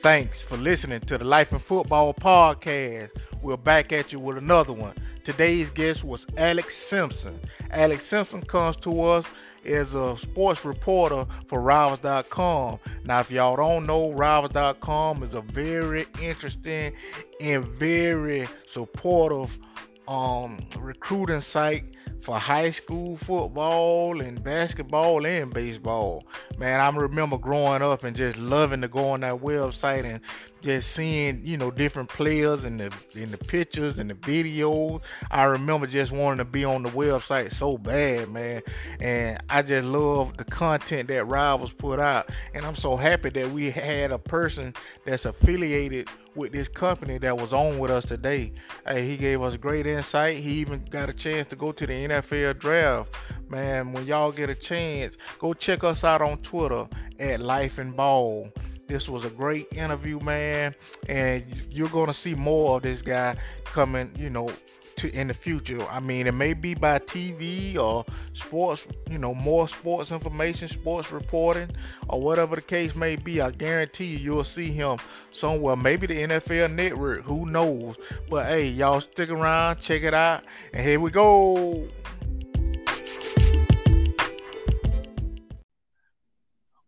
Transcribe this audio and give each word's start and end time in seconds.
Thanks 0.00 0.40
for 0.40 0.56
listening 0.56 1.00
to 1.00 1.18
the 1.18 1.24
Life 1.24 1.50
in 1.50 1.58
Football 1.58 2.14
podcast. 2.14 3.10
We're 3.42 3.56
back 3.56 3.92
at 3.92 4.12
you 4.12 4.20
with 4.20 4.38
another 4.38 4.72
one. 4.72 4.94
Today's 5.24 5.70
guest 5.70 6.04
was 6.04 6.24
Alex 6.36 6.76
Simpson. 6.76 7.40
Alex 7.72 8.06
Simpson 8.06 8.42
comes 8.42 8.76
to 8.76 9.02
us 9.02 9.26
as 9.64 9.94
a 9.94 10.16
sports 10.16 10.64
reporter 10.64 11.26
for 11.48 11.60
Rivals.com. 11.60 12.78
Now, 13.06 13.18
if 13.18 13.32
y'all 13.32 13.56
don't 13.56 13.86
know, 13.86 14.12
Rivals.com 14.12 15.24
is 15.24 15.34
a 15.34 15.40
very 15.40 16.06
interesting 16.22 16.92
and 17.40 17.66
very 17.66 18.46
supportive 18.68 19.58
um, 20.06 20.60
recruiting 20.78 21.40
site 21.40 21.84
for 22.28 22.38
high 22.38 22.68
school 22.68 23.16
football 23.16 24.20
and 24.20 24.44
basketball 24.44 25.24
and 25.24 25.50
baseball. 25.50 26.22
Man, 26.58 26.78
I 26.78 26.94
remember 26.94 27.38
growing 27.38 27.80
up 27.80 28.04
and 28.04 28.14
just 28.14 28.38
loving 28.38 28.82
to 28.82 28.88
go 28.88 29.12
on 29.12 29.20
that 29.20 29.36
website 29.36 30.04
and 30.04 30.20
just 30.60 30.92
seeing, 30.92 31.40
you 31.44 31.56
know, 31.56 31.70
different 31.70 32.08
players 32.08 32.64
and 32.64 32.80
the 32.80 32.92
in 33.14 33.30
the 33.30 33.38
pictures 33.38 33.98
and 33.98 34.10
the 34.10 34.14
videos. 34.14 35.00
I 35.30 35.44
remember 35.44 35.86
just 35.86 36.12
wanting 36.12 36.38
to 36.38 36.44
be 36.44 36.64
on 36.64 36.82
the 36.82 36.90
website 36.90 37.52
so 37.54 37.78
bad, 37.78 38.30
man. 38.30 38.62
And 39.00 39.42
I 39.48 39.62
just 39.62 39.86
love 39.86 40.36
the 40.36 40.44
content 40.44 41.08
that 41.08 41.26
Rivals 41.26 41.72
put 41.72 42.00
out. 42.00 42.30
And 42.54 42.64
I'm 42.64 42.76
so 42.76 42.96
happy 42.96 43.30
that 43.30 43.50
we 43.50 43.70
had 43.70 44.12
a 44.12 44.18
person 44.18 44.74
that's 45.04 45.24
affiliated 45.24 46.08
with 46.34 46.52
this 46.52 46.68
company 46.68 47.18
that 47.18 47.36
was 47.36 47.52
on 47.52 47.78
with 47.78 47.90
us 47.90 48.04
today. 48.04 48.52
Hey, 48.86 49.06
he 49.06 49.16
gave 49.16 49.42
us 49.42 49.56
great 49.56 49.86
insight. 49.86 50.38
He 50.38 50.52
even 50.52 50.84
got 50.90 51.08
a 51.08 51.12
chance 51.12 51.48
to 51.48 51.56
go 51.56 51.72
to 51.72 51.86
the 51.86 51.92
NFL 51.92 52.58
draft. 52.58 53.14
Man, 53.48 53.92
when 53.92 54.06
y'all 54.06 54.32
get 54.32 54.48
a 54.48 54.54
chance, 54.54 55.16
go 55.38 55.52
check 55.52 55.84
us 55.84 56.04
out 56.04 56.22
on 56.22 56.38
Twitter 56.38 56.88
at 57.18 57.40
Life 57.40 57.78
and 57.78 57.96
Ball. 57.96 58.50
This 58.88 59.06
was 59.06 59.26
a 59.26 59.30
great 59.30 59.68
interview, 59.72 60.18
man, 60.20 60.74
and 61.08 61.44
you're 61.70 61.90
gonna 61.90 62.14
see 62.14 62.34
more 62.34 62.76
of 62.76 62.82
this 62.82 63.02
guy 63.02 63.36
coming, 63.64 64.10
you 64.16 64.30
know, 64.30 64.50
to 64.96 65.12
in 65.12 65.28
the 65.28 65.34
future. 65.34 65.82
I 65.88 66.00
mean, 66.00 66.26
it 66.26 66.32
may 66.32 66.54
be 66.54 66.74
by 66.74 66.98
TV 66.98 67.76
or 67.76 68.06
sports, 68.32 68.86
you 69.10 69.18
know, 69.18 69.34
more 69.34 69.68
sports 69.68 70.10
information, 70.10 70.68
sports 70.68 71.12
reporting, 71.12 71.70
or 72.08 72.20
whatever 72.20 72.56
the 72.56 72.62
case 72.62 72.94
may 72.96 73.16
be. 73.16 73.40
I 73.42 73.50
guarantee 73.50 74.06
you, 74.06 74.18
you'll 74.18 74.44
see 74.44 74.70
him 74.70 74.98
somewhere. 75.32 75.76
Maybe 75.76 76.06
the 76.06 76.22
NFL 76.22 76.72
Network. 76.72 77.24
Who 77.24 77.44
knows? 77.44 77.96
But 78.30 78.46
hey, 78.46 78.68
y'all 78.68 79.02
stick 79.02 79.30
around, 79.30 79.80
check 79.80 80.02
it 80.02 80.14
out, 80.14 80.44
and 80.72 80.84
here 80.84 80.98
we 80.98 81.10
go. 81.10 81.88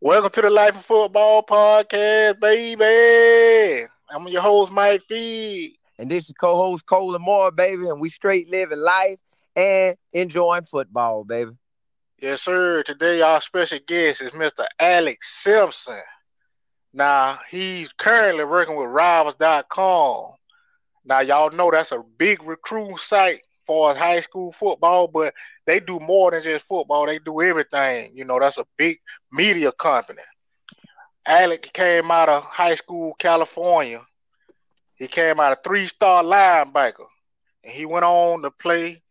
Welcome 0.03 0.31
to 0.31 0.41
the 0.41 0.49
Life 0.49 0.77
of 0.77 0.87
Football 0.87 1.43
podcast, 1.43 2.41
baby. 2.41 3.87
I'm 4.09 4.27
your 4.29 4.41
host, 4.41 4.73
Mike 4.73 5.03
Feed. 5.07 5.75
And 5.99 6.11
this 6.11 6.25
is 6.25 6.35
co-host 6.41 6.87
Cole 6.87 7.19
Moore, 7.19 7.51
baby. 7.51 7.87
And 7.87 8.01
we 8.01 8.09
straight 8.09 8.49
living 8.49 8.79
life 8.79 9.19
and 9.55 9.95
enjoying 10.15 10.65
football, 10.65 11.25
baby. 11.25 11.51
Yes, 12.19 12.41
sir. 12.41 12.83
Today 12.83 13.21
our 13.21 13.43
special 13.43 13.79
guest 13.87 14.23
is 14.23 14.31
Mr. 14.31 14.65
Alex 14.79 15.43
Simpson. 15.43 16.01
Now, 16.95 17.39
he's 17.51 17.91
currently 17.99 18.45
working 18.45 18.77
with 18.77 18.89
Rivals.com. 18.89 20.31
Now, 21.05 21.21
y'all 21.21 21.51
know 21.51 21.71
that's 21.71 21.93
a 21.93 22.03
big 22.17 22.43
recruiting 22.43 22.97
site 22.97 23.43
for 23.71 23.95
high 23.95 24.19
school 24.19 24.51
football, 24.51 25.07
but 25.07 25.33
they 25.65 25.79
do 25.79 26.01
more 26.01 26.33
than 26.33 26.43
just 26.43 26.67
football. 26.67 27.07
They 27.07 27.21
do 27.21 27.41
everything. 27.41 28.11
You 28.17 28.25
know, 28.25 28.41
that's 28.41 28.59
a 28.59 28.67
big 28.77 28.99
media 29.31 29.71
company. 29.71 30.23
Alex 31.25 31.69
came 31.73 32.11
out 32.11 32.29
of 32.29 32.43
high 32.43 32.75
school, 32.75 33.15
California. 33.17 34.01
He 34.97 35.07
came 35.07 35.39
out 35.39 35.53
a 35.53 35.59
three-star 35.63 36.25
linebacker, 36.25 37.07
and 37.63 37.73
he 37.73 37.87
went 37.87 38.05
on 38.05 38.43
to 38.43 38.51
play 38.51 39.03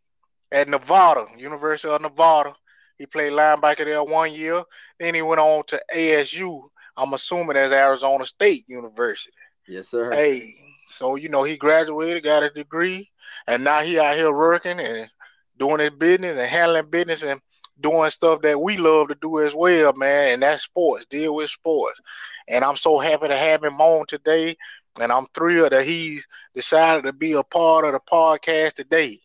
at 0.52 0.68
Nevada, 0.68 1.28
University 1.38 1.88
of 1.88 2.02
Nevada. 2.02 2.54
He 2.98 3.06
played 3.06 3.32
linebacker 3.32 3.86
there 3.86 4.04
one 4.04 4.34
year. 4.34 4.62
Then 5.00 5.16
he 5.16 5.22
went 5.22 5.40
on 5.40 5.64
to 5.68 5.82
ASU. 5.96 6.64
I'm 6.98 7.14
assuming 7.14 7.56
as 7.56 7.72
Arizona 7.72 8.26
State 8.26 8.66
University. 8.68 9.32
Yes, 9.70 9.88
sir. 9.88 10.12
Hey, 10.12 10.54
so 10.90 11.16
you 11.16 11.30
know 11.30 11.44
he 11.44 11.58
graduated, 11.58 12.24
got 12.24 12.44
his 12.44 12.52
degree, 12.52 13.10
and 13.48 13.64
now 13.64 13.82
he 13.82 14.00
out 14.00 14.16
here 14.16 14.34
working 14.34 14.80
and 14.80 15.10
doing 15.58 15.80
his 15.80 15.92
business 15.92 16.38
and 16.38 16.50
handling 16.50 16.90
business 16.90 17.24
and 17.24 17.42
doing 17.80 18.10
stuff 18.10 18.42
that 18.42 18.60
we 18.60 18.78
love 18.78 19.10
to 19.10 19.16
do 19.22 19.40
as 19.40 19.54
well, 19.54 19.94
man. 19.94 20.34
And 20.34 20.44
that's 20.44 20.64
sports, 20.64 21.06
deal 21.10 21.36
with 21.36 21.50
sports. 21.50 22.00
And 22.48 22.64
I'm 22.64 22.78
so 22.78 23.00
happy 23.00 23.28
to 23.28 23.38
have 23.38 23.64
him 23.64 23.80
on 23.80 24.06
today. 24.08 24.56
And 25.00 25.12
I'm 25.12 25.28
thrilled 25.34 25.72
that 25.72 25.86
he's 25.86 26.26
decided 26.56 27.06
to 27.06 27.14
be 27.14 27.34
a 27.34 27.44
part 27.44 27.86
of 27.86 27.94
the 27.94 28.00
podcast 28.12 28.74
today. 28.74 29.20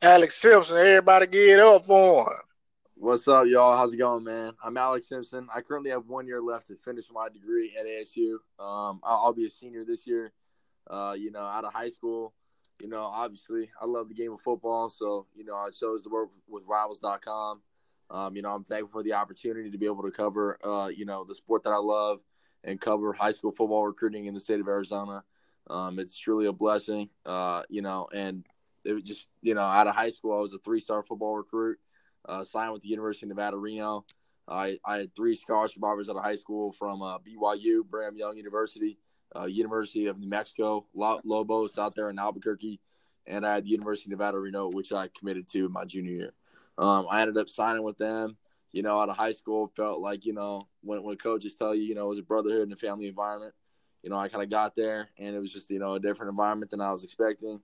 Alex 0.00 0.36
Simpson, 0.36 0.76
everybody 0.76 1.26
get 1.26 1.60
up 1.60 1.86
for 1.86 2.22
him. 2.30 2.38
What's 2.96 3.26
up, 3.26 3.46
y'all? 3.46 3.76
How's 3.76 3.92
it 3.92 3.98
going, 3.98 4.24
man? 4.24 4.52
I'm 4.62 4.76
Alex 4.76 5.08
Simpson. 5.08 5.48
I 5.54 5.60
currently 5.60 5.90
have 5.90 6.06
one 6.06 6.26
year 6.26 6.40
left 6.40 6.68
to 6.68 6.76
finish 6.76 7.06
my 7.12 7.28
degree 7.28 7.74
at 7.78 7.86
ASU. 7.86 8.34
Um, 8.58 9.00
I'll, 9.02 9.24
I'll, 9.24 9.32
be 9.32 9.46
a 9.46 9.50
senior 9.50 9.84
this 9.84 10.06
year. 10.06 10.32
Uh, 10.88 11.14
you 11.16 11.30
know, 11.30 11.44
out 11.44 11.64
of 11.64 11.72
high 11.72 11.88
school 11.88 12.34
you 12.80 12.88
know, 12.88 13.02
obviously 13.02 13.70
I 13.80 13.86
love 13.86 14.08
the 14.08 14.14
game 14.14 14.32
of 14.32 14.40
football, 14.40 14.88
so 14.88 15.26
you 15.34 15.44
know 15.44 15.54
I 15.54 15.70
chose 15.70 16.02
to 16.04 16.10
work 16.10 16.30
with 16.48 16.64
Rivals.com. 16.66 17.62
Um, 18.10 18.36
you 18.36 18.42
know, 18.42 18.50
I'm 18.50 18.64
thankful 18.64 19.00
for 19.00 19.02
the 19.02 19.14
opportunity 19.14 19.70
to 19.70 19.78
be 19.78 19.86
able 19.86 20.02
to 20.02 20.10
cover, 20.10 20.58
uh, 20.64 20.88
you 20.88 21.04
know, 21.04 21.24
the 21.24 21.34
sport 21.34 21.62
that 21.62 21.70
I 21.70 21.78
love 21.78 22.20
and 22.62 22.80
cover 22.80 23.12
high 23.12 23.32
school 23.32 23.52
football 23.52 23.86
recruiting 23.86 24.26
in 24.26 24.34
the 24.34 24.40
state 24.40 24.60
of 24.60 24.68
Arizona. 24.68 25.24
Um, 25.68 25.98
it's 25.98 26.16
truly 26.16 26.46
a 26.46 26.52
blessing, 26.52 27.08
uh, 27.24 27.62
you 27.70 27.80
know, 27.80 28.06
and 28.14 28.44
it 28.84 28.92
was 28.92 29.02
just, 29.02 29.30
you 29.40 29.54
know, 29.54 29.62
out 29.62 29.86
of 29.86 29.94
high 29.94 30.10
school, 30.10 30.36
I 30.36 30.40
was 30.40 30.52
a 30.52 30.58
three-star 30.58 31.02
football 31.02 31.36
recruit, 31.36 31.78
uh, 32.28 32.44
signed 32.44 32.72
with 32.72 32.82
the 32.82 32.88
University 32.88 33.24
of 33.24 33.30
Nevada, 33.30 33.56
Reno. 33.56 34.04
I, 34.46 34.78
I 34.84 34.98
had 34.98 35.16
three 35.16 35.36
scholarship 35.36 35.82
offers 35.82 36.10
out 36.10 36.16
of 36.16 36.22
high 36.22 36.36
school 36.36 36.72
from 36.72 37.00
uh, 37.00 37.18
BYU, 37.18 37.82
Brigham 37.88 38.16
Young 38.16 38.36
University, 38.36 38.98
uh, 39.36 39.46
University 39.46 40.06
of 40.06 40.18
New 40.18 40.28
Mexico, 40.28 40.86
Lobos 40.94 41.78
out 41.78 41.94
there 41.94 42.10
in 42.10 42.18
Albuquerque, 42.18 42.80
and 43.26 43.46
I 43.46 43.54
had 43.54 43.64
the 43.64 43.70
University 43.70 44.06
of 44.06 44.18
Nevada, 44.18 44.38
Reno, 44.38 44.68
which 44.70 44.92
I 44.92 45.08
committed 45.08 45.48
to 45.48 45.66
in 45.66 45.72
my 45.72 45.84
junior 45.84 46.12
year. 46.12 46.32
Um, 46.78 47.06
I 47.10 47.22
ended 47.22 47.38
up 47.38 47.48
signing 47.48 47.82
with 47.82 47.98
them. 47.98 48.36
You 48.72 48.82
know, 48.82 49.00
out 49.00 49.08
of 49.08 49.16
high 49.16 49.32
school, 49.32 49.70
felt 49.76 50.00
like 50.00 50.26
you 50.26 50.32
know 50.32 50.66
when 50.82 51.02
when 51.04 51.16
coaches 51.16 51.54
tell 51.54 51.74
you, 51.74 51.82
you 51.82 51.94
know, 51.94 52.06
it 52.06 52.08
was 52.08 52.18
a 52.18 52.24
brotherhood 52.24 52.62
and 52.62 52.72
a 52.72 52.76
family 52.76 53.06
environment. 53.06 53.54
You 54.02 54.10
know, 54.10 54.16
I 54.16 54.28
kind 54.28 54.42
of 54.42 54.50
got 54.50 54.74
there, 54.74 55.08
and 55.16 55.34
it 55.34 55.38
was 55.38 55.52
just 55.52 55.70
you 55.70 55.78
know 55.78 55.94
a 55.94 56.00
different 56.00 56.30
environment 56.30 56.70
than 56.70 56.80
I 56.80 56.90
was 56.90 57.04
expecting. 57.04 57.60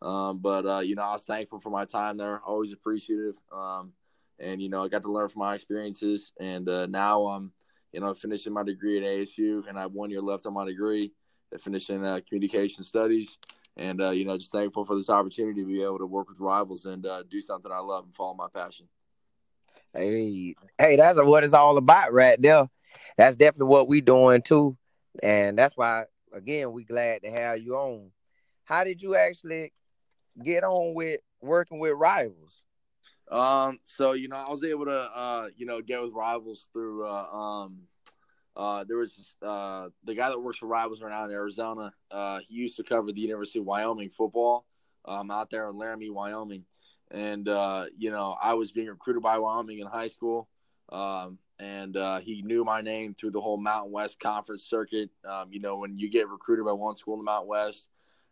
Um, 0.00 0.38
but 0.38 0.66
uh, 0.66 0.80
you 0.80 0.94
know, 0.94 1.02
I 1.02 1.12
was 1.12 1.24
thankful 1.24 1.58
for 1.58 1.70
my 1.70 1.84
time 1.84 2.16
there. 2.16 2.40
Always 2.40 2.72
appreciative. 2.72 3.40
Um, 3.52 3.92
and 4.38 4.60
you 4.60 4.68
know, 4.68 4.84
I 4.84 4.88
got 4.88 5.02
to 5.02 5.12
learn 5.12 5.28
from 5.28 5.40
my 5.40 5.54
experiences. 5.54 6.32
And 6.38 6.68
uh, 6.68 6.86
now 6.86 7.26
I'm 7.26 7.52
you 7.92 8.00
know, 8.00 8.14
finishing 8.14 8.52
my 8.52 8.62
degree 8.62 8.98
at 8.98 9.04
ASU, 9.04 9.68
and 9.68 9.78
I 9.78 9.82
have 9.82 9.92
one 9.92 10.10
year 10.10 10.22
left 10.22 10.46
on 10.46 10.54
my 10.54 10.64
degree, 10.64 11.12
finishing 11.60 12.04
uh, 12.04 12.20
communication 12.26 12.82
studies, 12.82 13.38
and 13.76 14.00
uh, 14.00 14.10
you 14.10 14.24
know, 14.24 14.38
just 14.38 14.52
thankful 14.52 14.84
for 14.84 14.96
this 14.96 15.10
opportunity 15.10 15.62
to 15.62 15.66
be 15.66 15.82
able 15.82 15.98
to 15.98 16.06
work 16.06 16.28
with 16.28 16.40
rivals 16.40 16.86
and 16.86 17.06
uh, 17.06 17.22
do 17.30 17.40
something 17.40 17.70
I 17.70 17.80
love 17.80 18.04
and 18.04 18.14
follow 18.14 18.34
my 18.34 18.48
passion. 18.52 18.88
Hey, 19.92 20.54
hey, 20.78 20.96
that's 20.96 21.18
what 21.18 21.44
it's 21.44 21.52
all 21.52 21.76
about, 21.76 22.12
right 22.12 22.40
there. 22.40 22.68
That's 23.18 23.36
definitely 23.36 23.68
what 23.68 23.88
we 23.88 24.00
doing 24.00 24.40
too, 24.40 24.76
and 25.22 25.58
that's 25.58 25.76
why, 25.76 26.04
again, 26.32 26.72
we 26.72 26.84
glad 26.84 27.22
to 27.22 27.30
have 27.30 27.58
you 27.58 27.76
on. 27.76 28.10
How 28.64 28.84
did 28.84 29.02
you 29.02 29.16
actually 29.16 29.72
get 30.42 30.64
on 30.64 30.94
with 30.94 31.20
working 31.42 31.78
with 31.78 31.92
rivals? 31.94 32.62
Um, 33.32 33.80
so 33.84 34.12
you 34.12 34.28
know, 34.28 34.36
I 34.36 34.50
was 34.50 34.62
able 34.62 34.84
to 34.84 35.00
uh, 35.00 35.48
you 35.56 35.66
know, 35.66 35.80
get 35.80 36.02
with 36.02 36.12
rivals 36.12 36.68
through 36.72 37.06
uh, 37.06 37.24
um, 37.32 37.88
uh, 38.54 38.84
there 38.84 38.98
was 38.98 39.36
uh, 39.42 39.88
the 40.04 40.14
guy 40.14 40.28
that 40.28 40.38
works 40.38 40.58
for 40.58 40.66
Rivals 40.66 41.00
right 41.00 41.10
now 41.10 41.24
in 41.24 41.30
Arizona. 41.30 41.92
Uh, 42.10 42.40
he 42.46 42.56
used 42.56 42.76
to 42.76 42.82
cover 42.82 43.10
the 43.10 43.20
University 43.20 43.58
of 43.58 43.64
Wyoming 43.64 44.10
football 44.10 44.66
um, 45.04 45.30
out 45.30 45.50
there 45.50 45.68
in 45.68 45.78
Laramie, 45.78 46.10
Wyoming. 46.10 46.64
And, 47.10 47.48
uh, 47.48 47.84
you 47.96 48.10
know, 48.10 48.36
I 48.40 48.54
was 48.54 48.72
being 48.72 48.88
recruited 48.88 49.22
by 49.22 49.38
Wyoming 49.38 49.78
in 49.78 49.86
high 49.86 50.08
school. 50.08 50.48
Um, 50.90 51.38
and 51.58 51.96
uh, 51.96 52.20
he 52.20 52.42
knew 52.42 52.64
my 52.64 52.82
name 52.82 53.14
through 53.14 53.30
the 53.30 53.40
whole 53.40 53.56
Mountain 53.56 53.92
West 53.92 54.20
Conference 54.20 54.64
circuit. 54.64 55.10
Um, 55.26 55.48
you 55.50 55.60
know, 55.60 55.78
when 55.78 55.98
you 55.98 56.10
get 56.10 56.28
recruited 56.28 56.66
by 56.66 56.72
one 56.72 56.96
school 56.96 57.14
in 57.14 57.20
the 57.20 57.24
Mountain 57.24 57.48
West, 57.48 57.86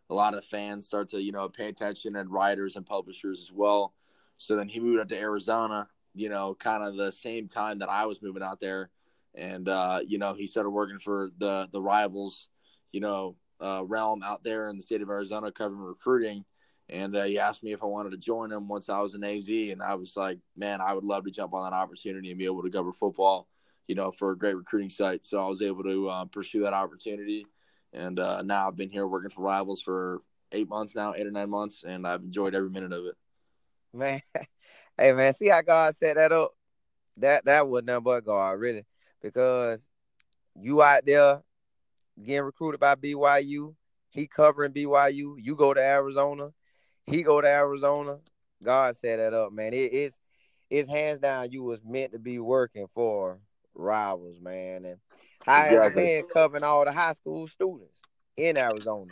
a 0.09 0.13
lot 0.13 0.33
of 0.35 0.43
fans 0.45 0.85
start 0.85 1.09
to, 1.09 1.21
you 1.21 1.31
know, 1.31 1.47
pay 1.49 1.67
attention 1.67 2.15
and 2.15 2.29
writers 2.29 2.75
and 2.75 2.85
publishers 2.85 3.39
as 3.41 3.51
well. 3.51 3.93
So 4.41 4.55
then 4.55 4.69
he 4.69 4.79
moved 4.79 4.99
up 4.99 5.09
to 5.09 5.19
Arizona, 5.19 5.87
you 6.13 6.29
know, 6.29 6.55
kind 6.55 6.83
of 6.83 6.95
the 6.95 7.11
same 7.11 7.47
time 7.47 7.79
that 7.79 7.89
I 7.89 8.05
was 8.05 8.21
moving 8.21 8.43
out 8.43 8.59
there. 8.59 8.89
And, 9.35 9.69
uh, 9.69 9.99
you 10.05 10.17
know, 10.17 10.33
he 10.33 10.47
started 10.47 10.71
working 10.71 10.97
for 10.97 11.31
the, 11.37 11.69
the 11.71 11.81
rivals, 11.81 12.47
you 12.91 12.99
know, 12.99 13.35
uh, 13.61 13.83
realm 13.85 14.23
out 14.23 14.43
there 14.43 14.69
in 14.69 14.75
the 14.75 14.81
state 14.81 15.01
of 15.01 15.09
Arizona 15.09 15.51
covering 15.51 15.81
recruiting. 15.81 16.43
And 16.89 17.15
uh, 17.15 17.23
he 17.23 17.39
asked 17.39 17.63
me 17.63 17.71
if 17.71 17.83
I 17.83 17.85
wanted 17.85 18.11
to 18.11 18.17
join 18.17 18.51
him 18.51 18.67
once 18.67 18.89
I 18.89 18.99
was 18.99 19.15
in 19.15 19.23
AZ. 19.23 19.47
And 19.47 19.81
I 19.81 19.95
was 19.95 20.17
like, 20.17 20.39
man, 20.57 20.81
I 20.81 20.93
would 20.93 21.05
love 21.05 21.23
to 21.25 21.31
jump 21.31 21.53
on 21.53 21.63
that 21.63 21.75
opportunity 21.75 22.29
and 22.29 22.39
be 22.39 22.45
able 22.45 22.63
to 22.63 22.69
cover 22.69 22.91
football 22.91 23.47
you 23.91 23.95
know, 23.95 24.09
for 24.09 24.31
a 24.31 24.37
great 24.37 24.55
recruiting 24.55 24.89
site. 24.89 25.25
So 25.25 25.43
I 25.43 25.47
was 25.49 25.61
able 25.61 25.83
to 25.83 26.07
uh, 26.07 26.25
pursue 26.25 26.61
that 26.61 26.73
opportunity, 26.73 27.45
and 27.91 28.17
uh, 28.21 28.41
now 28.41 28.69
I've 28.69 28.77
been 28.77 28.89
here 28.89 29.05
working 29.05 29.29
for 29.29 29.41
Rivals 29.41 29.81
for 29.81 30.21
eight 30.53 30.69
months 30.69 30.95
now, 30.95 31.13
eight 31.13 31.27
or 31.27 31.31
nine 31.31 31.49
months, 31.49 31.83
and 31.85 32.07
I've 32.07 32.21
enjoyed 32.21 32.55
every 32.55 32.69
minute 32.69 32.93
of 32.93 33.05
it. 33.05 33.15
Man, 33.93 34.21
hey 34.97 35.13
man, 35.13 35.33
see 35.33 35.49
how 35.49 35.61
God 35.61 35.95
set 35.95 36.15
that 36.15 36.31
up? 36.31 36.51
That 37.17 37.45
that 37.45 37.67
was 37.67 37.83
nothing 37.83 38.03
but 38.03 38.25
God, 38.25 38.51
really, 38.51 38.85
because 39.21 39.87
you 40.55 40.81
out 40.81 41.05
there 41.05 41.41
getting 42.21 42.43
recruited 42.43 42.79
by 42.79 42.95
BYU, 42.95 43.75
he 44.09 44.27
covering 44.27 44.73
BYU, 44.73 45.35
you 45.37 45.55
go 45.55 45.73
to 45.73 45.81
Arizona, 45.81 46.51
he 47.03 47.21
go 47.21 47.41
to 47.41 47.47
Arizona. 47.47 48.19
God 48.63 48.95
set 48.95 49.17
that 49.17 49.33
up, 49.33 49.51
man. 49.51 49.71
It's 49.73 50.19
it's 50.69 50.89
hands 50.89 51.19
down 51.19 51.51
you 51.51 51.63
was 51.63 51.83
meant 51.83 52.13
to 52.13 52.19
be 52.19 52.39
working 52.39 52.87
for 52.93 53.39
rivals, 53.73 54.39
man. 54.39 54.85
And 54.85 54.97
how 55.43 55.65
exactly. 55.65 56.03
been 56.03 56.23
covering 56.31 56.63
all 56.63 56.85
the 56.85 56.91
high 56.91 57.13
school 57.13 57.47
students 57.47 58.01
in 58.37 58.57
Arizona? 58.57 59.11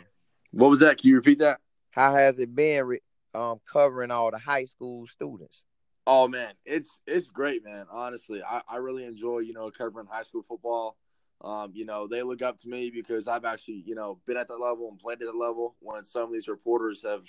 What 0.52 0.70
was 0.70 0.78
that? 0.80 0.98
Can 0.98 1.10
you 1.10 1.16
repeat 1.16 1.38
that? 1.38 1.58
How 1.90 2.14
has 2.14 2.38
it 2.38 2.54
been 2.54 2.86
um, 3.34 3.60
covering 3.70 4.10
all 4.10 4.30
the 4.30 4.38
high 4.38 4.64
school 4.64 5.06
students? 5.06 5.64
Oh 6.06 6.26
man, 6.28 6.54
it's 6.64 7.00
it's 7.06 7.28
great, 7.28 7.64
man. 7.64 7.86
Honestly, 7.90 8.42
I, 8.42 8.62
I 8.68 8.76
really 8.76 9.04
enjoy 9.04 9.38
you 9.40 9.52
know 9.52 9.70
covering 9.70 10.06
high 10.10 10.22
school 10.22 10.42
football. 10.42 10.96
Um, 11.42 11.70
you 11.72 11.86
know, 11.86 12.06
they 12.06 12.22
look 12.22 12.42
up 12.42 12.58
to 12.58 12.68
me 12.68 12.90
because 12.90 13.28
I've 13.28 13.44
actually 13.44 13.82
you 13.86 13.94
know 13.94 14.18
been 14.26 14.36
at 14.36 14.48
that 14.48 14.60
level 14.60 14.88
and 14.88 14.98
played 14.98 15.22
at 15.22 15.26
that 15.26 15.36
level. 15.36 15.76
When 15.80 16.04
some 16.04 16.24
of 16.24 16.32
these 16.32 16.48
reporters 16.48 17.02
have, 17.04 17.26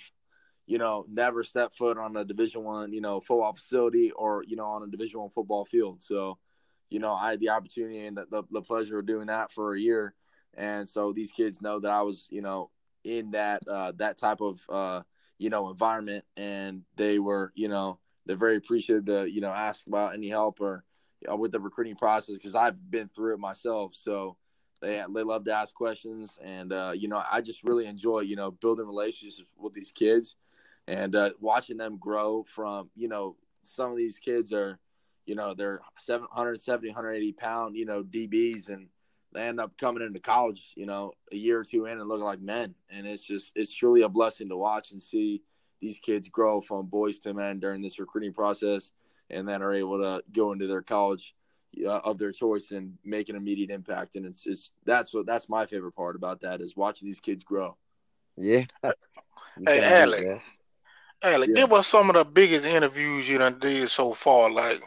you 0.66 0.78
know, 0.78 1.04
never 1.08 1.44
stepped 1.44 1.76
foot 1.76 1.98
on 1.98 2.16
a 2.16 2.24
Division 2.24 2.64
One 2.64 2.92
you 2.92 3.00
know 3.00 3.20
football 3.20 3.52
facility 3.52 4.10
or 4.10 4.44
you 4.46 4.56
know 4.56 4.66
on 4.66 4.82
a 4.82 4.88
Division 4.88 5.20
One 5.20 5.30
football 5.30 5.64
field. 5.64 6.02
So, 6.02 6.38
you 6.90 6.98
know, 6.98 7.14
I 7.14 7.30
had 7.30 7.40
the 7.40 7.50
opportunity 7.50 8.06
and 8.06 8.16
the, 8.16 8.26
the, 8.30 8.42
the 8.50 8.62
pleasure 8.62 8.98
of 8.98 9.06
doing 9.06 9.26
that 9.26 9.52
for 9.52 9.74
a 9.74 9.80
year, 9.80 10.14
and 10.54 10.88
so 10.88 11.12
these 11.12 11.30
kids 11.30 11.62
know 11.62 11.78
that 11.80 11.90
I 11.90 12.02
was 12.02 12.26
you 12.30 12.42
know 12.42 12.70
in 13.04 13.32
that 13.32 13.62
uh, 13.68 13.92
that 13.96 14.18
type 14.18 14.40
of 14.40 14.60
uh, 14.68 15.02
you 15.42 15.50
know 15.50 15.70
environment, 15.70 16.24
and 16.36 16.82
they 16.96 17.18
were 17.18 17.52
you 17.54 17.68
know 17.68 17.98
they're 18.26 18.36
very 18.36 18.56
appreciative 18.56 19.06
to 19.06 19.30
you 19.30 19.40
know 19.40 19.50
ask 19.50 19.86
about 19.86 20.14
any 20.14 20.28
help 20.28 20.60
or 20.60 20.84
you 21.20 21.28
know, 21.28 21.36
with 21.36 21.52
the 21.52 21.60
recruiting 21.60 21.96
process 21.96 22.34
because 22.34 22.54
I've 22.54 22.90
been 22.90 23.08
through 23.08 23.34
it 23.34 23.40
myself. 23.40 23.94
So 23.94 24.36
they 24.80 25.02
they 25.14 25.22
love 25.22 25.44
to 25.44 25.52
ask 25.52 25.74
questions, 25.74 26.38
and 26.42 26.72
uh, 26.72 26.92
you 26.94 27.08
know 27.08 27.22
I 27.30 27.40
just 27.40 27.64
really 27.64 27.86
enjoy 27.86 28.20
you 28.20 28.36
know 28.36 28.52
building 28.52 28.86
relationships 28.86 29.48
with 29.58 29.72
these 29.72 29.92
kids 29.92 30.36
and 30.86 31.14
uh, 31.14 31.30
watching 31.40 31.76
them 31.76 31.98
grow 31.98 32.44
from 32.44 32.90
you 32.96 33.08
know 33.08 33.36
some 33.62 33.90
of 33.90 33.96
these 33.96 34.18
kids 34.18 34.52
are 34.52 34.78
you 35.26 35.34
know 35.34 35.54
they're 35.54 35.80
770 35.98 36.88
180 36.88 37.32
pound 37.32 37.76
you 37.76 37.84
know 37.84 38.02
dbs 38.02 38.68
and 38.68 38.88
they 39.32 39.42
end 39.42 39.60
up 39.60 39.76
coming 39.78 40.02
into 40.02 40.20
college, 40.20 40.72
you 40.76 40.86
know, 40.86 41.12
a 41.32 41.36
year 41.36 41.60
or 41.60 41.64
two 41.64 41.86
in 41.86 41.98
and 41.98 42.08
looking 42.08 42.24
like 42.24 42.40
men. 42.40 42.74
And 42.90 43.06
it's 43.06 43.22
just, 43.22 43.52
it's 43.54 43.74
truly 43.74 44.02
a 44.02 44.08
blessing 44.08 44.48
to 44.50 44.56
watch 44.56 44.92
and 44.92 45.00
see 45.00 45.42
these 45.80 45.98
kids 45.98 46.28
grow 46.28 46.60
from 46.60 46.86
boys 46.86 47.18
to 47.20 47.34
men 47.34 47.58
during 47.58 47.80
this 47.80 47.98
recruiting 47.98 48.32
process 48.32 48.92
and 49.30 49.48
then 49.48 49.62
are 49.62 49.72
able 49.72 49.98
to 49.98 50.22
go 50.32 50.52
into 50.52 50.66
their 50.66 50.82
college 50.82 51.34
uh, 51.84 51.98
of 51.98 52.18
their 52.18 52.32
choice 52.32 52.70
and 52.70 52.96
make 53.04 53.28
an 53.28 53.36
immediate 53.36 53.70
impact. 53.70 54.16
And 54.16 54.26
it's, 54.26 54.46
it's, 54.46 54.72
that's 54.84 55.14
what, 55.14 55.26
that's 55.26 55.48
my 55.48 55.66
favorite 55.66 55.92
part 55.92 56.16
about 56.16 56.40
that 56.42 56.60
is 56.60 56.76
watching 56.76 57.06
these 57.06 57.20
kids 57.20 57.42
grow. 57.42 57.76
Yeah. 58.36 58.64
hey, 59.66 59.82
Alec. 59.82 60.42
Alec, 61.22 61.48
yeah. 61.50 61.54
give 61.54 61.72
us 61.72 61.86
some 61.86 62.10
of 62.10 62.16
the 62.16 62.24
biggest 62.24 62.66
interviews 62.66 63.28
you 63.28 63.38
done 63.38 63.58
did 63.58 63.88
so 63.88 64.12
far. 64.12 64.50
Like, 64.50 64.82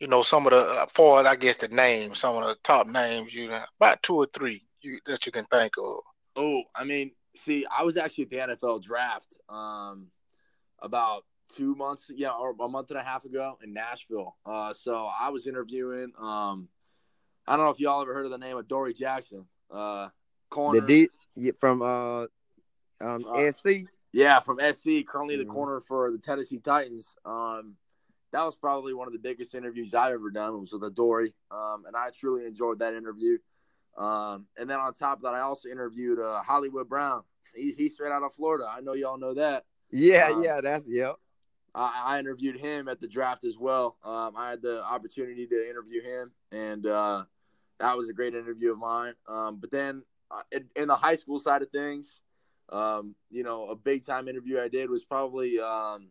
you 0.00 0.08
know, 0.08 0.22
some 0.22 0.46
of 0.46 0.52
the 0.52 0.58
uh, 0.58 0.86
for 0.86 1.26
I 1.26 1.36
guess 1.36 1.56
the 1.56 1.68
names, 1.68 2.18
some 2.18 2.36
of 2.36 2.44
the 2.44 2.56
top 2.62 2.86
names 2.86 3.34
you 3.34 3.48
know, 3.48 3.62
about 3.80 4.02
two 4.02 4.16
or 4.16 4.28
three 4.34 4.62
you, 4.82 4.98
that 5.06 5.26
you 5.26 5.32
can 5.32 5.46
think 5.46 5.72
of. 5.78 6.00
Oh, 6.36 6.62
I 6.74 6.84
mean, 6.84 7.12
see, 7.36 7.64
I 7.70 7.82
was 7.82 7.96
actually 7.96 8.24
at 8.24 8.30
the 8.30 8.56
NFL 8.56 8.82
draft 8.82 9.36
um, 9.48 10.08
about 10.80 11.24
two 11.56 11.74
months, 11.74 12.10
yeah, 12.14 12.30
or 12.30 12.54
a 12.60 12.68
month 12.68 12.90
and 12.90 12.98
a 12.98 13.02
half 13.02 13.24
ago 13.24 13.58
in 13.62 13.72
Nashville. 13.72 14.36
Uh, 14.44 14.72
so 14.74 15.08
I 15.18 15.30
was 15.30 15.46
interviewing. 15.46 16.12
Um, 16.18 16.68
I 17.46 17.56
don't 17.56 17.64
know 17.64 17.70
if 17.70 17.80
y'all 17.80 18.02
ever 18.02 18.12
heard 18.12 18.26
of 18.26 18.32
the 18.32 18.38
name 18.38 18.56
of 18.56 18.68
Dory 18.68 18.92
Jackson, 18.92 19.46
uh, 19.70 20.08
corner 20.50 20.80
the 20.80 21.08
D 21.36 21.52
from 21.52 21.82
uh, 21.82 22.26
um, 23.00 23.24
uh, 23.28 23.50
SC. 23.50 23.86
Yeah, 24.12 24.40
from 24.40 24.58
SC. 24.58 25.06
Currently, 25.06 25.36
mm-hmm. 25.36 25.48
the 25.48 25.52
corner 25.52 25.80
for 25.80 26.10
the 26.10 26.18
Tennessee 26.18 26.58
Titans. 26.58 27.16
Um, 27.24 27.76
that 28.36 28.44
was 28.44 28.54
probably 28.54 28.92
one 28.92 29.06
of 29.06 29.14
the 29.14 29.18
biggest 29.18 29.54
interviews 29.54 29.94
I've 29.94 30.12
ever 30.12 30.30
done. 30.30 30.60
was 30.60 30.70
with 30.70 30.82
Adoree, 30.82 31.32
um, 31.50 31.84
and 31.86 31.96
I 31.96 32.10
truly 32.10 32.44
enjoyed 32.44 32.80
that 32.80 32.92
interview. 32.92 33.38
Um, 33.96 34.46
and 34.58 34.68
then 34.68 34.78
on 34.78 34.92
top 34.92 35.18
of 35.18 35.22
that, 35.22 35.34
I 35.34 35.40
also 35.40 35.70
interviewed 35.70 36.18
uh, 36.18 36.42
Hollywood 36.42 36.86
Brown. 36.86 37.22
He's 37.54 37.76
he's 37.76 37.94
straight 37.94 38.12
out 38.12 38.22
of 38.22 38.34
Florida. 38.34 38.66
I 38.70 38.82
know 38.82 38.92
y'all 38.92 39.16
know 39.16 39.32
that. 39.34 39.64
Yeah, 39.90 40.32
um, 40.32 40.44
yeah, 40.44 40.60
that's 40.60 40.86
yep. 40.86 41.16
I, 41.74 42.02
I, 42.04 42.18
interviewed 42.18 42.56
him 42.56 42.88
at 42.88 43.00
the 43.00 43.08
draft 43.08 43.44
as 43.44 43.56
well. 43.56 43.96
Um, 44.04 44.34
I 44.36 44.50
had 44.50 44.60
the 44.60 44.84
opportunity 44.84 45.46
to 45.46 45.68
interview 45.68 46.02
him, 46.02 46.32
and 46.52 46.84
uh, 46.84 47.24
that 47.80 47.96
was 47.96 48.10
a 48.10 48.12
great 48.12 48.34
interview 48.34 48.72
of 48.72 48.78
mine. 48.78 49.14
Um, 49.26 49.56
but 49.60 49.70
then 49.70 50.02
uh, 50.30 50.42
in, 50.52 50.66
in, 50.74 50.88
the 50.88 50.96
high 50.96 51.16
school 51.16 51.38
side 51.38 51.62
of 51.62 51.70
things, 51.70 52.20
um, 52.70 53.14
you 53.30 53.42
know, 53.42 53.68
a 53.68 53.76
big 53.76 54.04
time 54.04 54.28
interview 54.28 54.60
I 54.60 54.68
did 54.68 54.90
was 54.90 55.04
probably 55.04 55.58
um, 55.58 56.08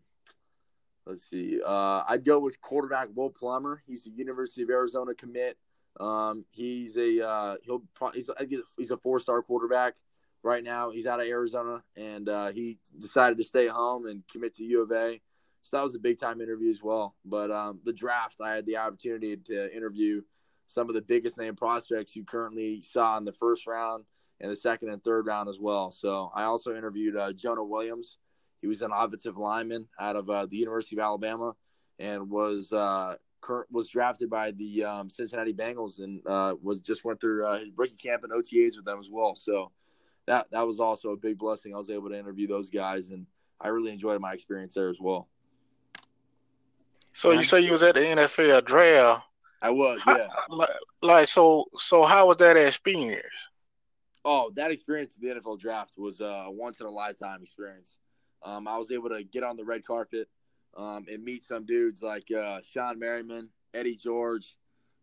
let's 1.05 1.23
see. 1.23 1.59
Uh, 1.65 2.03
I'd 2.07 2.25
go 2.25 2.39
with 2.39 2.59
quarterback 2.61 3.09
Will 3.15 3.29
Plummer. 3.29 3.81
He's 3.85 4.05
a 4.07 4.09
University 4.09 4.63
of 4.63 4.69
Arizona 4.69 5.13
commit. 5.13 5.57
Um, 5.99 6.45
he's 6.51 6.97
a 6.97 7.25
uh, 7.25 7.55
he'll 7.63 7.83
he's 8.13 8.29
a, 8.29 8.35
he's 8.77 8.91
a 8.91 8.97
four 8.97 9.19
star 9.19 9.41
quarterback 9.41 9.95
right 10.43 10.63
now. 10.63 10.91
He's 10.91 11.05
out 11.05 11.19
of 11.19 11.27
Arizona, 11.27 11.83
and 11.95 12.27
uh, 12.27 12.51
he 12.51 12.79
decided 12.99 13.37
to 13.37 13.43
stay 13.43 13.67
home 13.67 14.05
and 14.05 14.23
commit 14.31 14.55
to 14.55 14.63
U 14.63 14.83
of 14.83 14.91
A. 14.91 15.21
So 15.61 15.77
that 15.77 15.83
was 15.83 15.95
a 15.95 15.99
big 15.99 16.19
time 16.19 16.41
interview 16.41 16.69
as 16.69 16.83
well. 16.83 17.15
But 17.25 17.49
um, 17.49 17.79
the 17.83 17.93
draft, 17.93 18.41
I 18.41 18.51
had 18.51 18.65
the 18.65 18.77
opportunity 18.77 19.35
to 19.35 19.75
interview 19.75 20.21
some 20.67 20.89
of 20.89 20.95
the 20.95 21.01
biggest 21.01 21.37
name 21.37 21.55
prospects 21.55 22.15
you 22.15 22.23
currently 22.23 22.81
saw 22.81 23.17
in 23.17 23.25
the 23.25 23.31
first 23.31 23.65
round 23.65 24.03
and 24.39 24.51
the 24.51 24.55
second 24.55 24.89
and 24.89 25.03
third 25.03 25.25
round 25.25 25.49
as 25.49 25.59
well. 25.59 25.91
So 25.91 26.31
I 26.35 26.43
also 26.43 26.75
interviewed 26.75 27.15
uh, 27.15 27.33
Jonah 27.33 27.63
Williams, 27.63 28.17
he 28.61 28.67
was 28.67 28.81
an 28.81 28.91
offensive 28.91 29.37
lineman 29.37 29.87
out 29.99 30.15
of 30.15 30.29
uh, 30.29 30.45
the 30.45 30.57
University 30.57 30.95
of 30.95 31.01
Alabama 31.01 31.55
and 31.99 32.29
was 32.29 32.71
uh, 32.71 33.15
current, 33.41 33.71
was 33.71 33.89
drafted 33.89 34.29
by 34.29 34.51
the 34.51 34.83
um, 34.83 35.09
Cincinnati 35.09 35.53
Bengals 35.53 35.99
and 35.99 36.21
uh, 36.27 36.55
was 36.61 36.81
just 36.81 37.05
went 37.05 37.21
through 37.21 37.45
uh, 37.45 37.59
his 37.59 37.69
rookie 37.75 37.95
camp 37.95 38.23
and 38.23 38.33
OTAs 38.33 38.75
with 38.75 38.85
them 38.85 38.99
as 38.99 39.09
well. 39.09 39.35
So 39.35 39.71
that 40.25 40.47
that 40.51 40.65
was 40.65 40.79
also 40.79 41.11
a 41.11 41.17
big 41.17 41.37
blessing. 41.37 41.73
I 41.73 41.77
was 41.77 41.89
able 41.89 42.09
to 42.09 42.17
interview 42.17 42.47
those 42.47 42.69
guys, 42.69 43.09
and 43.09 43.25
I 43.61 43.69
really 43.69 43.91
enjoyed 43.91 44.19
my 44.19 44.33
experience 44.33 44.73
there 44.73 44.89
as 44.89 44.99
well. 44.99 45.27
So 47.13 47.31
you 47.31 47.43
say 47.43 47.61
you 47.61 47.71
was 47.71 47.83
at 47.83 47.95
the 47.95 48.01
NFL 48.01 48.65
draft? 48.65 49.25
I 49.61 49.69
was, 49.69 50.01
yeah. 50.05 50.27
How, 50.49 50.67
like 51.01 51.27
so, 51.27 51.65
so 51.79 52.03
how 52.03 52.27
was 52.27 52.37
that 52.37 52.57
experience? 52.57 53.23
Oh, 54.25 54.51
that 54.55 54.71
experience 54.71 55.15
at 55.15 55.21
the 55.21 55.39
NFL 55.39 55.59
draft 55.59 55.93
was 55.97 56.19
a 56.19 56.47
once 56.49 56.81
in 56.81 56.87
a 56.87 56.91
lifetime 56.91 57.41
experience. 57.41 57.97
Um, 58.45 58.67
I 58.67 58.77
was 58.77 58.91
able 58.91 59.09
to 59.09 59.23
get 59.23 59.43
on 59.43 59.57
the 59.57 59.65
red 59.65 59.85
carpet 59.85 60.29
um, 60.77 61.05
and 61.11 61.23
meet 61.23 61.43
some 61.43 61.65
dudes 61.65 62.01
like 62.01 62.25
uh, 62.31 62.61
Shawne 62.61 62.97
Merriman, 62.97 63.49
Eddie 63.73 63.95
George, 63.95 64.55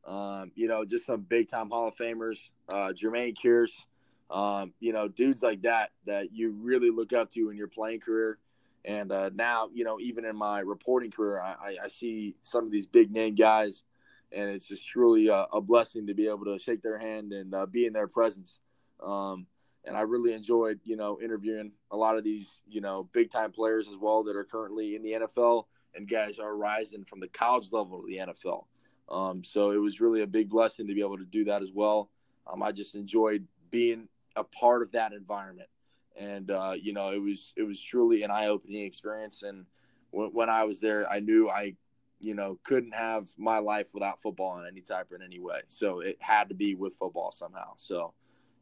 um, 0.05 0.53
you 0.55 0.69
know, 0.69 0.85
just 0.85 1.05
some 1.05 1.23
big 1.23 1.49
time 1.49 1.71
Hall 1.71 1.89
of 1.89 1.97
Famers, 1.97 2.51
uh, 2.69 2.93
Jermaine 2.95 3.37
Kearse, 3.37 3.87
um, 4.31 4.73
you 4.81 4.93
know, 4.93 5.09
dudes 5.09 5.43
like 5.43 5.63
that 5.63 5.91
that 6.07 6.33
you 6.33 6.53
really 6.53 6.91
look 6.91 7.13
up 7.13 7.31
to 7.31 7.51
in 7.51 7.57
your 7.57 7.69
playing 7.69 8.01
career. 8.01 8.39
And 8.85 9.13
uh, 9.13 9.31
now, 9.35 9.69
you 9.73 9.85
know, 9.85 10.01
even 10.01 10.25
in 10.25 10.37
my 10.37 10.61
reporting 10.61 11.11
career, 11.11 11.41
I, 11.41 11.77
I, 11.85 11.89
see 11.89 12.35
some 12.43 12.65
of 12.65 12.73
these 12.73 12.89
big 12.89 13.13
name 13.13 13.37
guys, 13.37 13.85
and 14.33 14.51
it's 14.51 14.67
just 14.67 14.89
truly 14.89 15.29
a, 15.29 15.47
a 15.53 15.61
blessing 15.61 16.09
to 16.09 16.15
be 16.15 16.27
able 16.27 16.47
to 16.47 16.59
shake 16.59 16.83
their 16.83 16.99
hand 16.99 17.33
and 17.33 17.55
uh, 17.55 17.67
be 17.67 17.87
in 17.87 17.93
their 17.93 18.09
presence. 18.09 18.59
Um, 19.01 19.47
and 19.85 19.97
I 19.97 20.03
really 20.03 20.33
enjoyed, 20.33 20.81
you 20.85 20.97
know, 20.97 21.21
interviewing 21.21 21.73
a 21.91 21.97
lot 21.97 22.17
of 22.17 22.25
these, 22.25 22.61
you 22.67 22.81
know, 22.81 23.09
big 23.13 23.31
time 23.31 23.51
players 23.51 23.89
as 23.89 23.97
well 23.97 24.23
that 24.25 24.37
are 24.37 24.45
currently 24.45 24.95
in 24.95 25.03
the 25.03 25.13
NFL 25.13 25.65
and 25.95 26.09
guys 26.09 26.39
are 26.39 26.57
rising 26.57 27.05
from 27.05 27.21
the 27.21 27.29
college 27.29 27.73
level 27.73 28.01
to 28.01 28.07
the 28.07 28.19
NFL. 28.19 28.67
Um, 29.09 29.43
so 29.45 29.73
it 29.73 29.79
was 29.79 30.01
really 30.01 30.23
a 30.23 30.27
big 30.27 30.49
blessing 30.49 30.87
to 30.87 30.95
be 30.95 31.01
able 31.01 31.19
to 31.19 31.25
do 31.25 31.45
that 31.45 31.63
as 31.63 31.73
well. 31.73 32.11
Um, 32.47 32.63
I 32.63 32.73
just 32.73 32.95
enjoyed 32.95 33.47
being 33.71 34.09
a 34.37 34.45
part 34.45 34.83
of 34.83 34.93
that 34.93 35.13
environment, 35.13 35.69
and 36.17 36.51
uh, 36.51 36.75
you 36.81 36.93
know, 36.93 37.13
it 37.13 37.19
was 37.19 37.53
it 37.57 37.63
was 37.63 37.81
truly 37.81 38.23
an 38.23 38.31
eye 38.31 38.47
opening 38.47 38.83
experience. 38.83 39.43
And 39.43 39.67
when, 40.11 40.31
when 40.31 40.49
I 40.49 40.65
was 40.65 40.81
there, 40.81 41.11
I 41.11 41.21
knew 41.21 41.51
I, 41.51 41.75
you 42.21 42.35
know, 42.35 42.59
couldn't 42.65 42.95
have 42.95 43.29
my 43.37 43.59
life 43.59 43.89
without 43.93 44.21
football 44.21 44.61
in 44.61 44.67
any 44.67 44.81
type 44.81 45.13
or 45.13 45.17
in 45.17 45.23
any 45.23 45.41
way. 45.41 45.61
So 45.69 46.01
it 46.01 46.17
had 46.21 46.49
to 46.49 46.55
be 46.55 46.75
with 46.75 46.97
football 46.97 47.33
somehow. 47.33 47.75
So 47.77 48.15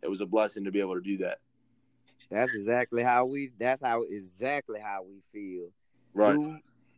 it 0.03 0.09
was 0.09 0.21
a 0.21 0.27
blessing 0.27 0.65
to 0.65 0.71
be 0.71 0.81
able 0.81 0.95
to 0.95 1.01
do 1.01 1.19
that. 1.19 1.39
That's 2.31 2.55
exactly 2.55 3.03
how 3.03 3.25
we. 3.25 3.51
That's 3.59 3.83
how 3.83 4.03
exactly 4.03 4.81
how 4.81 5.03
we 5.03 5.23
feel. 5.33 5.71
Right. 6.15 6.39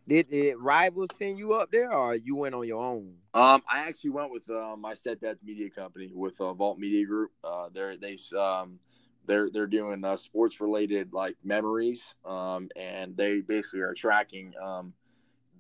Did, 0.08 0.30
did 0.30 0.56
rivals 0.58 1.10
send 1.16 1.38
you 1.38 1.54
up 1.54 1.70
there, 1.70 1.92
or 1.92 2.14
you 2.16 2.34
went 2.34 2.54
on 2.54 2.66
your 2.66 2.82
own? 2.82 3.14
Um, 3.34 3.62
I 3.72 3.86
actually 3.86 4.10
went 4.10 4.32
with 4.32 4.50
uh, 4.50 4.76
my 4.76 4.94
stepdad's 4.94 5.42
media 5.44 5.70
company 5.70 6.10
with 6.12 6.40
uh, 6.40 6.52
Vault 6.52 6.78
Media 6.78 7.06
Group. 7.06 7.30
Uh, 7.44 7.68
they're 7.72 7.96
they 7.96 8.18
um 8.36 8.78
they're 9.26 9.48
they're 9.48 9.66
doing 9.66 10.04
uh, 10.04 10.16
sports 10.16 10.60
related 10.60 11.12
like 11.12 11.36
memories, 11.44 12.14
um, 12.24 12.68
and 12.76 13.16
they 13.16 13.40
basically 13.40 13.80
are 13.80 13.94
tracking 13.94 14.52
um 14.60 14.92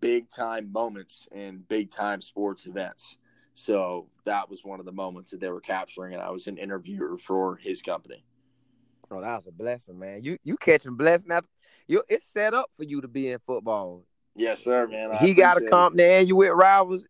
big 0.00 0.28
time 0.28 0.70
moments 0.72 1.28
and 1.32 1.66
big 1.68 1.90
time 1.90 2.20
sports 2.20 2.66
events. 2.66 3.16
So 3.54 4.08
that 4.24 4.48
was 4.48 4.64
one 4.64 4.80
of 4.80 4.86
the 4.86 4.92
moments 4.92 5.30
that 5.30 5.40
they 5.40 5.50
were 5.50 5.60
capturing, 5.60 6.14
and 6.14 6.22
I 6.22 6.30
was 6.30 6.46
an 6.46 6.56
interviewer 6.58 7.18
for 7.18 7.56
his 7.56 7.82
company. 7.82 8.24
Oh, 9.10 9.20
that 9.20 9.36
was 9.36 9.46
a 9.46 9.52
blessing, 9.52 9.98
man. 9.98 10.22
You 10.22 10.38
you 10.42 10.56
catching 10.56 10.96
blessing 10.96 11.28
now. 11.28 11.40
You 11.86 12.02
it's 12.08 12.24
set 12.24 12.54
up 12.54 12.70
for 12.76 12.84
you 12.84 13.00
to 13.02 13.08
be 13.08 13.30
in 13.30 13.38
football. 13.46 14.04
Yes, 14.34 14.60
sir, 14.60 14.86
man. 14.86 15.12
I 15.12 15.18
he 15.18 15.34
got 15.34 15.52
a 15.52 15.58
appreciate 15.58 15.68
it. 15.68 15.70
company 15.70 16.02
and 16.04 16.28
you 16.28 16.36
with 16.36 16.52
rivals. 16.52 17.06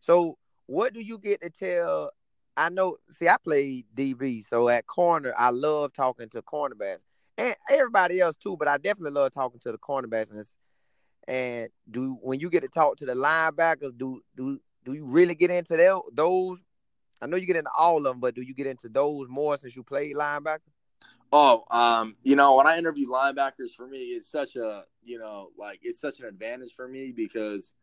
So 0.00 0.36
what 0.66 0.92
do 0.92 1.00
you 1.00 1.18
get 1.18 1.40
to 1.42 1.50
tell? 1.50 2.10
I 2.56 2.70
know. 2.70 2.96
See, 3.10 3.28
I 3.28 3.36
played 3.36 3.86
DB, 3.94 4.44
so 4.48 4.68
at 4.68 4.86
corner, 4.86 5.32
I 5.38 5.50
love 5.50 5.92
talking 5.92 6.28
to 6.30 6.42
cornerbacks 6.42 7.04
and 7.36 7.54
everybody 7.70 8.20
else 8.20 8.34
too. 8.34 8.56
But 8.56 8.66
I 8.66 8.78
definitely 8.78 9.12
love 9.12 9.30
talking 9.30 9.60
to 9.60 9.70
the 9.70 9.78
cornerbacks. 9.78 10.32
And, 10.32 10.44
and 11.28 11.68
do 11.88 12.18
when 12.20 12.40
you 12.40 12.50
get 12.50 12.62
to 12.62 12.68
talk 12.68 12.96
to 12.96 13.06
the 13.06 13.14
linebackers, 13.14 13.96
do 13.96 14.20
do 14.36 14.58
do 14.88 14.94
you 14.94 15.04
really 15.04 15.34
get 15.34 15.50
into 15.50 15.76
tho- 15.76 16.08
those? 16.12 16.58
I 17.20 17.26
know 17.26 17.36
you 17.36 17.46
get 17.46 17.56
into 17.56 17.70
all 17.76 17.98
of 17.98 18.04
them, 18.04 18.20
but 18.20 18.34
do 18.34 18.42
you 18.42 18.54
get 18.54 18.66
into 18.66 18.88
those 18.88 19.28
more 19.28 19.58
since 19.58 19.76
you 19.76 19.82
played 19.82 20.16
linebacker? 20.16 20.60
Oh, 21.30 21.64
um, 21.70 22.16
you 22.22 22.36
know, 22.36 22.54
when 22.54 22.66
I 22.66 22.78
interview 22.78 23.06
linebackers, 23.06 23.74
for 23.76 23.86
me, 23.86 23.98
it's 23.98 24.30
such 24.30 24.56
a, 24.56 24.84
you 25.04 25.18
know, 25.18 25.50
like 25.58 25.80
it's 25.82 26.00
such 26.00 26.20
an 26.20 26.24
advantage 26.24 26.72
for 26.74 26.88
me 26.88 27.12
because 27.12 27.74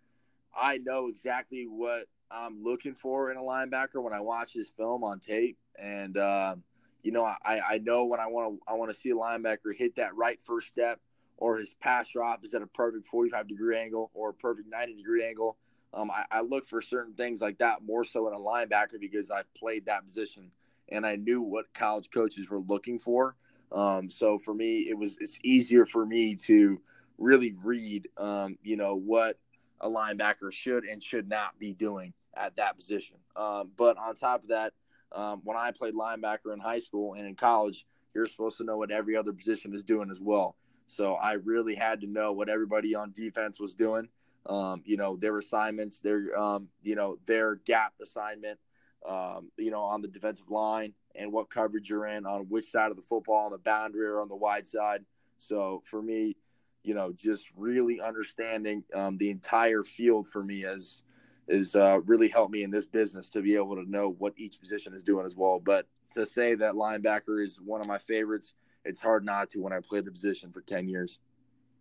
I 0.55 0.79
know 0.79 1.07
exactly 1.09 1.65
what 1.69 2.05
I'm 2.31 2.63
looking 2.63 2.95
for 2.95 3.29
in 3.29 3.37
a 3.37 3.41
linebacker 3.41 4.01
when 4.01 4.13
I 4.13 4.19
watch 4.21 4.53
his 4.53 4.71
film 4.75 5.03
on 5.03 5.19
tape, 5.19 5.59
and 5.79 6.17
um, 6.17 6.63
you 7.03 7.11
know, 7.11 7.23
I, 7.23 7.59
I 7.59 7.77
know 7.83 8.05
when 8.05 8.19
I 8.19 8.25
want 8.25 8.55
to 8.55 8.61
I 8.67 8.73
want 8.73 8.91
to 8.91 8.97
see 8.97 9.11
a 9.11 9.15
linebacker 9.15 9.75
hit 9.77 9.97
that 9.97 10.15
right 10.15 10.41
first 10.41 10.69
step, 10.69 10.99
or 11.37 11.57
his 11.57 11.75
pass 11.79 12.09
drop 12.09 12.43
is 12.43 12.55
at 12.55 12.63
a 12.63 12.67
perfect 12.67 13.05
45 13.07 13.47
degree 13.47 13.77
angle 13.77 14.09
or 14.15 14.29
a 14.29 14.33
perfect 14.33 14.69
90 14.71 14.95
degree 14.95 15.23
angle. 15.23 15.57
Um, 15.95 16.11
I, 16.11 16.25
I 16.29 16.41
look 16.41 16.65
for 16.65 16.81
certain 16.81 17.13
things 17.13 17.41
like 17.41 17.57
that 17.59 17.83
more 17.83 18.03
so 18.03 18.27
in 18.27 18.33
a 18.33 18.37
linebacker 18.37 18.99
because 18.99 19.31
I've 19.31 19.51
played 19.53 19.85
that 19.85 20.05
position 20.05 20.51
and 20.89 21.05
I 21.05 21.15
knew 21.15 21.41
what 21.41 21.73
college 21.73 22.09
coaches 22.13 22.49
were 22.49 22.59
looking 22.59 22.99
for. 22.99 23.35
Um, 23.71 24.09
so 24.09 24.37
for 24.37 24.53
me, 24.53 24.89
it 24.89 24.97
was 24.97 25.17
it's 25.19 25.39
easier 25.43 25.85
for 25.85 26.05
me 26.05 26.35
to 26.35 26.79
really 27.17 27.55
read, 27.63 28.09
um, 28.17 28.57
you 28.61 28.75
know, 28.75 28.95
what 28.95 29.39
a 29.81 29.89
linebacker 29.89 30.51
should 30.51 30.83
and 30.83 31.01
should 31.01 31.27
not 31.29 31.57
be 31.59 31.71
doing 31.73 32.13
at 32.35 32.55
that 32.57 32.75
position. 32.75 33.17
Um, 33.35 33.71
but 33.77 33.97
on 33.97 34.15
top 34.15 34.43
of 34.43 34.49
that, 34.49 34.73
um, 35.11 35.41
when 35.43 35.57
I 35.57 35.71
played 35.71 35.93
linebacker 35.93 36.53
in 36.53 36.59
high 36.59 36.79
school 36.79 37.13
and 37.13 37.25
in 37.25 37.35
college, 37.35 37.85
you're 38.13 38.25
supposed 38.25 38.57
to 38.57 38.63
know 38.63 38.77
what 38.77 38.91
every 38.91 39.15
other 39.15 39.33
position 39.33 39.73
is 39.73 39.83
doing 39.83 40.11
as 40.11 40.21
well. 40.21 40.55
So 40.87 41.15
I 41.15 41.33
really 41.33 41.75
had 41.75 42.01
to 42.01 42.07
know 42.07 42.31
what 42.33 42.49
everybody 42.49 42.95
on 42.95 43.11
defense 43.11 43.59
was 43.59 43.73
doing. 43.73 44.07
Um, 44.47 44.83
you 44.85 44.95
know, 44.95 45.17
their 45.17 45.37
assignments, 45.37 46.01
their 46.01 46.37
um, 46.37 46.67
you 46.83 46.95
know, 46.95 47.17
their 47.25 47.55
gap 47.55 47.93
assignment, 48.01 48.59
um, 49.07 49.49
you 49.57 49.71
know, 49.71 49.81
on 49.81 50.01
the 50.01 50.07
defensive 50.07 50.49
line 50.49 50.93
and 51.15 51.31
what 51.31 51.49
coverage 51.49 51.89
you're 51.89 52.05
in 52.05 52.25
on 52.25 52.41
which 52.41 52.65
side 52.65 52.91
of 52.91 52.97
the 52.97 53.03
football, 53.03 53.45
on 53.45 53.51
the 53.51 53.57
boundary 53.57 54.05
or 54.05 54.21
on 54.21 54.27
the 54.27 54.35
wide 54.35 54.67
side. 54.67 55.03
So 55.37 55.81
for 55.89 56.01
me, 56.01 56.35
you 56.83 56.93
know, 56.93 57.11
just 57.11 57.47
really 57.55 57.99
understanding 57.99 58.83
um, 58.93 59.17
the 59.17 59.31
entire 59.31 59.83
field 59.83 60.27
for 60.27 60.43
me 60.43 60.61
has 60.61 61.03
is 61.47 61.75
uh, 61.75 61.99
really 62.05 62.27
helped 62.27 62.51
me 62.51 62.63
in 62.63 62.71
this 62.71 62.85
business 62.85 63.29
to 63.29 63.41
be 63.41 63.55
able 63.55 63.75
to 63.75 63.89
know 63.89 64.15
what 64.17 64.33
each 64.35 64.59
position 64.59 64.93
is 64.93 65.03
doing 65.03 65.25
as 65.25 65.35
well. 65.35 65.59
But 65.59 65.87
to 66.11 66.25
say 66.25 66.55
that 66.55 66.73
linebacker 66.73 67.43
is 67.43 67.59
one 67.63 67.81
of 67.81 67.87
my 67.87 67.97
favorites, 67.97 68.53
it's 68.83 68.99
hard 68.99 69.25
not 69.25 69.49
to 69.51 69.59
when 69.59 69.73
I 69.73 69.79
played 69.79 70.05
the 70.05 70.11
position 70.11 70.51
for 70.51 70.61
ten 70.61 70.87
years. 70.87 71.19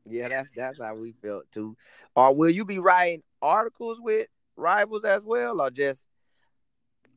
Yeah, 0.07 0.29
that's 0.29 0.49
that's 0.55 0.81
how 0.81 0.95
we 0.95 1.13
felt 1.13 1.51
too. 1.53 1.77
Or 2.15 2.35
will 2.35 2.51
you 2.51 2.65
be 2.65 2.79
writing 2.79 3.23
articles 3.41 3.99
with 4.01 4.27
rivals 4.57 5.05
as 5.05 5.23
well, 5.25 5.61
or 5.61 5.71
just 5.71 6.07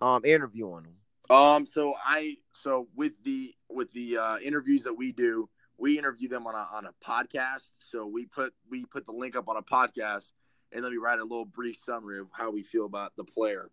um 0.01 0.23
interviewing 0.25 0.83
them? 0.83 0.95
Um, 1.29 1.65
so 1.65 1.93
I 2.03 2.37
so 2.53 2.87
with 2.95 3.13
the 3.23 3.53
with 3.69 3.91
the 3.93 4.17
uh, 4.17 4.37
interviews 4.39 4.83
that 4.83 4.93
we 4.93 5.11
do, 5.11 5.49
we 5.77 5.97
interview 5.97 6.29
them 6.29 6.47
on 6.47 6.55
a 6.55 6.67
on 6.73 6.85
a 6.85 6.93
podcast. 7.05 7.71
So 7.79 8.07
we 8.07 8.25
put 8.25 8.53
we 8.69 8.85
put 8.85 9.05
the 9.05 9.11
link 9.11 9.35
up 9.35 9.49
on 9.49 9.57
a 9.57 9.61
podcast, 9.61 10.31
and 10.71 10.83
then 10.83 10.91
we 10.91 10.97
write 10.97 11.19
a 11.19 11.23
little 11.23 11.45
brief 11.45 11.77
summary 11.77 12.19
of 12.19 12.27
how 12.31 12.51
we 12.51 12.63
feel 12.63 12.85
about 12.85 13.15
the 13.17 13.23
player 13.25 13.69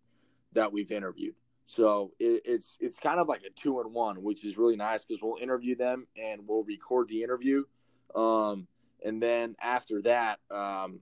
that 0.53 0.71
we've 0.71 0.91
interviewed. 0.91 1.35
So 1.67 2.11
it, 2.19 2.41
it's 2.45 2.77
it's 2.79 2.97
kind 2.97 3.19
of 3.19 3.27
like 3.27 3.43
a 3.43 3.49
two 3.49 3.79
in 3.81 3.93
one, 3.93 4.21
which 4.21 4.45
is 4.45 4.57
really 4.57 4.75
nice 4.75 5.05
because 5.05 5.21
we'll 5.23 5.41
interview 5.41 5.75
them 5.75 6.07
and 6.21 6.41
we'll 6.47 6.63
record 6.63 7.07
the 7.07 7.23
interview, 7.23 7.63
um, 8.13 8.67
and 9.05 9.21
then 9.21 9.55
after 9.61 10.01
that, 10.01 10.39
um, 10.49 10.99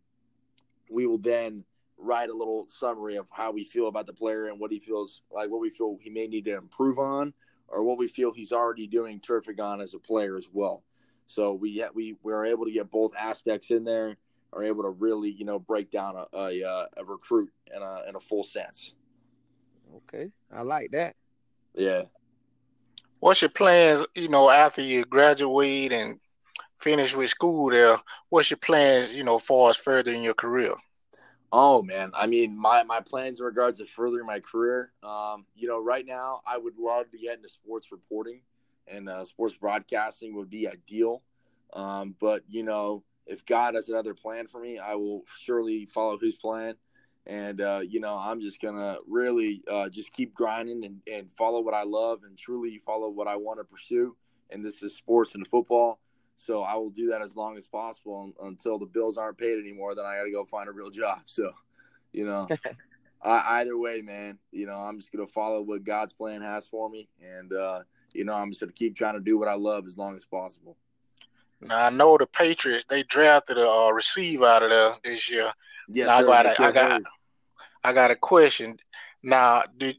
we 0.92 1.08
will 1.08 1.18
then 1.18 1.64
write 1.98 2.30
a 2.30 2.34
little 2.34 2.68
summary 2.68 3.16
of 3.16 3.28
how 3.32 3.52
we 3.52 3.64
feel 3.64 3.88
about 3.88 4.06
the 4.06 4.14
player 4.14 4.48
and 4.48 4.60
what 4.60 4.72
he 4.72 4.80
feels 4.80 5.22
like, 5.32 5.50
what 5.50 5.62
we 5.62 5.70
feel 5.70 5.98
he 6.02 6.10
may 6.10 6.28
need 6.28 6.46
to 6.46 6.58
improve 6.58 7.00
on, 7.00 7.34
or 7.70 7.82
what 7.82 7.98
we 7.98 8.10
feel 8.10 8.34
he's 8.34 8.52
already 8.52 8.88
doing 8.88 9.22
terrific 9.22 9.62
on 9.62 9.80
as 9.80 9.94
a 9.94 10.00
player 10.00 10.36
as 10.36 10.50
well. 10.52 10.84
So 11.28 11.54
we 11.54 11.84
we 11.94 12.18
we 12.22 12.34
are 12.34 12.46
able 12.46 12.66
to 12.66 12.72
get 12.72 12.92
both 12.92 13.16
aspects 13.16 13.72
in 13.72 13.86
there, 13.86 14.18
are 14.52 14.64
able 14.64 14.84
to 14.84 14.90
really 14.90 15.32
you 15.32 15.46
know 15.46 15.58
break 15.58 15.90
down 15.90 16.18
a 16.18 16.38
a, 16.38 16.64
uh, 16.64 16.86
a 16.98 17.06
recruit 17.06 17.52
in 17.74 17.82
a 17.82 18.02
in 18.10 18.16
a 18.18 18.20
full 18.20 18.44
sense. 18.44 18.94
Okay, 19.96 20.30
I 20.52 20.64
like 20.64 20.92
that. 20.92 21.16
Yeah. 21.74 22.04
What's 23.22 23.42
your 23.42 23.50
plans, 23.50 24.06
you 24.16 24.28
know, 24.28 24.50
after 24.50 24.82
you 24.82 25.06
graduate 25.06 25.94
and 25.94 26.20
finish 26.84 27.16
with 27.16 27.30
school 27.30 27.72
there? 27.72 28.00
What's 28.30 28.50
your 28.52 28.58
plans, 28.58 29.14
you 29.14 29.24
know, 29.24 29.40
far 29.40 29.70
as 29.70 29.78
further 29.78 30.12
in 30.12 30.22
your 30.22 30.34
career? 30.34 30.76
Oh 31.56 31.84
man, 31.84 32.12
I 32.16 32.26
mean, 32.26 32.58
my 32.58 32.84
my 32.84 33.00
plans 33.00 33.40
in 33.40 33.46
regards 33.46 33.80
to 33.80 33.86
furthering 33.86 34.26
my 34.26 34.40
career. 34.40 34.92
Um, 35.04 35.46
you 35.56 35.68
know, 35.68 35.80
right 35.80 36.06
now 36.06 36.42
I 36.48 36.58
would 36.58 36.78
love 36.78 37.12
to 37.12 37.18
get 37.18 37.38
into 37.38 37.50
sports 37.50 37.92
reporting, 37.92 38.42
and 38.88 39.08
uh, 39.08 39.24
sports 39.24 39.56
broadcasting 39.56 40.36
would 40.36 40.50
be 40.50 40.68
ideal. 40.68 41.22
Um, 41.74 42.16
but 42.20 42.42
you 42.50 42.64
know, 42.64 43.04
if 43.28 43.46
God 43.46 43.76
has 43.76 43.88
another 43.88 44.16
plan 44.16 44.48
for 44.48 44.60
me, 44.60 44.80
I 44.80 44.96
will 44.96 45.26
surely 45.40 45.86
follow 45.86 46.18
His 46.18 46.36
plan. 46.36 46.74
And 47.28 47.62
uh, 47.62 47.82
you 47.88 48.00
know, 48.00 48.18
I'm 48.20 48.42
just 48.42 48.60
gonna 48.60 48.98
really 49.08 49.64
uh, 49.72 49.90
just 49.90 50.12
keep 50.12 50.34
grinding 50.34 50.84
and, 50.84 51.02
and 51.12 51.30
follow 51.38 51.62
what 51.62 51.76
I 51.76 51.84
love 51.84 52.22
and 52.26 52.36
truly 52.38 52.80
follow 52.80 53.10
what 53.10 53.28
I 53.28 53.36
want 53.36 53.60
to 53.60 53.64
pursue. 53.64 54.16
And 54.50 54.66
this 54.66 54.84
is 54.84 54.96
sports 54.96 55.36
and 55.36 55.48
football. 55.48 56.00
So 56.36 56.62
I 56.64 56.76
will 56.76 56.90
do 56.90 57.10
that 57.10 57.22
as 57.22 57.36
long 57.36 57.58
as 57.58 57.68
possible 57.68 58.34
until 58.42 58.78
the 58.80 58.86
bills 58.86 59.18
aren't 59.18 59.38
paid 59.38 59.60
anymore. 59.60 59.96
Then 59.96 60.06
I 60.06 60.18
got 60.18 60.24
to 60.24 60.32
go 60.32 60.46
find 60.46 60.68
a 60.68 60.72
real 60.72 60.90
job. 60.90 61.20
So, 61.26 61.52
you 62.12 62.26
know, 62.26 62.48
I, 63.24 63.62
either 63.62 63.78
way, 63.78 64.02
man, 64.02 64.38
you 64.52 64.66
know, 64.66 64.74
I'm 64.76 65.00
just 65.00 65.12
gonna 65.12 65.28
follow 65.28 65.62
what 65.62 65.84
God's 65.84 66.14
plan 66.14 66.42
has 66.42 66.68
for 66.68 66.90
me, 66.90 67.08
and 67.22 67.54
uh, 67.54 67.82
you 68.14 68.26
know, 68.26 68.34
I'm 68.34 68.50
just 68.52 68.60
gonna 68.60 68.74
keep 68.74 68.96
trying 68.96 69.14
to 69.14 69.22
do 69.22 69.38
what 69.38 69.48
I 69.48 69.56
love 69.56 69.86
as 69.88 69.98
long 69.98 70.16
as 70.16 70.26
possible. 70.26 70.76
Now 71.62 71.86
I 71.86 71.90
know 71.90 72.18
the 72.18 72.26
Patriots 72.26 72.86
they 72.90 73.04
drafted 73.04 73.58
a 73.58 73.70
uh, 73.70 73.92
receiver 73.92 74.46
out 74.46 74.64
of 74.64 74.70
there 74.70 74.96
this 75.04 75.30
year. 75.30 75.54
Yes, 75.88 76.08
Now, 76.08 76.18
I 76.18 76.24
got 76.24 76.46
a, 76.46 76.62
I 76.62 76.72
got- 76.72 76.92
Harry. 76.92 77.04
I 77.86 77.94
got 77.94 78.12
a 78.12 78.16
question. 78.16 78.78
Now, 79.24 79.64
did 79.78 79.98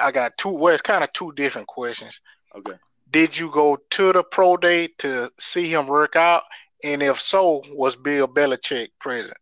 I 0.00 0.10
got 0.10 0.36
two? 0.38 0.48
Well, 0.50 0.72
it's 0.72 0.82
kind 0.82 1.04
of 1.04 1.12
two 1.12 1.32
different 1.32 1.66
questions. 1.66 2.20
Okay. 2.56 2.78
Did 3.12 3.38
you 3.38 3.50
go 3.50 3.78
to 3.90 4.12
the 4.12 4.22
pro 4.22 4.56
day 4.56 4.88
to 4.98 5.30
see 5.38 5.68
him 5.68 5.86
work 5.86 6.16
out? 6.16 6.44
And 6.82 7.02
if 7.02 7.20
so, 7.20 7.62
was 7.68 7.94
Bill 7.94 8.26
Belichick 8.26 8.88
present? 8.98 9.36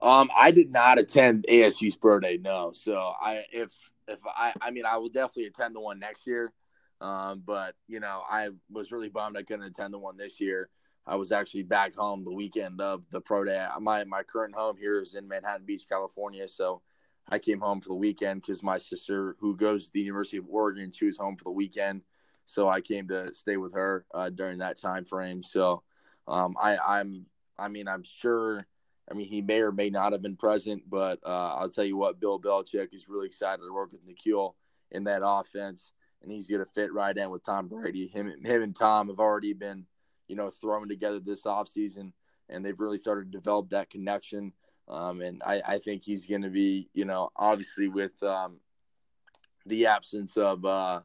Um, 0.00 0.30
I 0.36 0.50
did 0.50 0.72
not 0.72 0.98
attend 0.98 1.46
ASU's 1.48 1.94
pro 1.94 2.18
day, 2.18 2.38
no. 2.42 2.72
So 2.74 3.12
I, 3.20 3.44
if 3.52 3.70
if 4.08 4.18
I, 4.26 4.52
I 4.60 4.70
mean, 4.70 4.84
I 4.84 4.96
will 4.96 5.10
definitely 5.10 5.46
attend 5.46 5.76
the 5.76 5.80
one 5.80 6.00
next 6.00 6.26
year. 6.26 6.52
Um, 7.00 7.42
but 7.44 7.74
you 7.86 8.00
know, 8.00 8.22
I 8.28 8.48
was 8.70 8.90
really 8.90 9.08
bummed 9.08 9.36
I 9.36 9.42
couldn't 9.42 9.66
attend 9.66 9.94
the 9.94 9.98
one 9.98 10.16
this 10.16 10.40
year. 10.40 10.70
I 11.06 11.16
was 11.16 11.30
actually 11.30 11.64
back 11.64 11.94
home 11.94 12.24
the 12.24 12.32
weekend 12.32 12.80
of 12.80 13.04
the 13.10 13.20
pro 13.20 13.44
day. 13.44 13.64
My 13.80 14.04
my 14.04 14.22
current 14.22 14.56
home 14.56 14.76
here 14.76 15.00
is 15.00 15.14
in 15.14 15.28
Manhattan 15.28 15.66
Beach, 15.66 15.84
California. 15.88 16.48
So 16.48 16.80
I 17.28 17.38
came 17.38 17.60
home 17.60 17.80
for 17.80 17.90
the 17.90 17.94
weekend 17.94 18.42
because 18.42 18.62
my 18.62 18.78
sister, 18.78 19.36
who 19.40 19.56
goes 19.56 19.86
to 19.86 19.92
the 19.92 20.00
University 20.00 20.38
of 20.38 20.46
Oregon, 20.48 20.90
she 20.90 21.06
was 21.06 21.18
home 21.18 21.36
for 21.36 21.44
the 21.44 21.50
weekend. 21.50 22.02
So 22.52 22.68
I 22.68 22.80
came 22.80 23.08
to 23.08 23.32
stay 23.34 23.56
with 23.56 23.72
her 23.72 24.04
uh, 24.12 24.28
during 24.30 24.58
that 24.58 24.78
time 24.78 25.04
frame. 25.04 25.42
So 25.42 25.82
um, 26.28 26.54
I, 26.60 26.76
I'm, 26.76 27.26
I 27.58 27.68
mean, 27.68 27.88
I'm 27.88 28.02
sure. 28.02 28.66
I 29.10 29.14
mean, 29.14 29.26
he 29.26 29.42
may 29.42 29.60
or 29.60 29.72
may 29.72 29.90
not 29.90 30.12
have 30.12 30.22
been 30.22 30.36
present, 30.36 30.84
but 30.88 31.18
uh, 31.26 31.56
I'll 31.56 31.68
tell 31.68 31.84
you 31.84 31.96
what, 31.96 32.20
Bill 32.20 32.40
Belichick 32.40 32.94
is 32.94 33.08
really 33.08 33.26
excited 33.26 33.60
to 33.60 33.74
work 33.74 33.90
with 33.90 34.06
N'Keal 34.06 34.54
in 34.92 35.04
that 35.04 35.22
offense, 35.24 35.92
and 36.22 36.30
he's 36.30 36.48
going 36.48 36.64
to 36.64 36.70
fit 36.72 36.92
right 36.92 37.16
in 37.16 37.28
with 37.28 37.44
Tom 37.44 37.66
Brady. 37.66 38.06
Him, 38.06 38.32
him 38.44 38.62
and 38.62 38.76
Tom 38.76 39.08
have 39.08 39.18
already 39.18 39.54
been, 39.54 39.86
you 40.28 40.36
know, 40.36 40.50
thrown 40.50 40.88
together 40.88 41.18
this 41.18 41.42
offseason, 41.42 42.12
and 42.48 42.64
they've 42.64 42.78
really 42.78 42.96
started 42.96 43.32
to 43.32 43.38
develop 43.38 43.70
that 43.70 43.90
connection. 43.90 44.52
Um, 44.88 45.20
and 45.20 45.42
I, 45.44 45.62
I 45.66 45.78
think 45.78 46.02
he's 46.02 46.24
going 46.24 46.42
to 46.42 46.50
be, 46.50 46.88
you 46.94 47.04
know, 47.04 47.30
obviously 47.34 47.88
with 47.88 48.22
um, 48.22 48.60
the 49.66 49.86
absence 49.86 50.36
of 50.36 50.64
uh, 50.64 51.00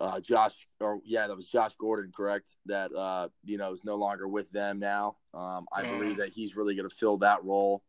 uh, 0.00 0.20
Josh, 0.20 0.68
or 0.80 1.00
yeah, 1.04 1.26
that 1.26 1.36
was 1.36 1.46
Josh 1.46 1.74
Gordon, 1.76 2.12
correct? 2.14 2.56
That 2.66 2.92
uh, 2.92 3.28
you 3.44 3.58
know 3.58 3.72
is 3.72 3.84
no 3.84 3.96
longer 3.96 4.28
with 4.28 4.50
them 4.50 4.78
now. 4.78 5.16
Um, 5.34 5.66
I 5.72 5.82
mm. 5.82 5.98
believe 5.98 6.16
that 6.18 6.30
he's 6.30 6.56
really 6.56 6.74
going 6.74 6.88
to 6.88 6.94
fill 6.94 7.18
that 7.18 7.44
role 7.44 7.82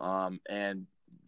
um, 0.00 0.40
and 0.48 0.86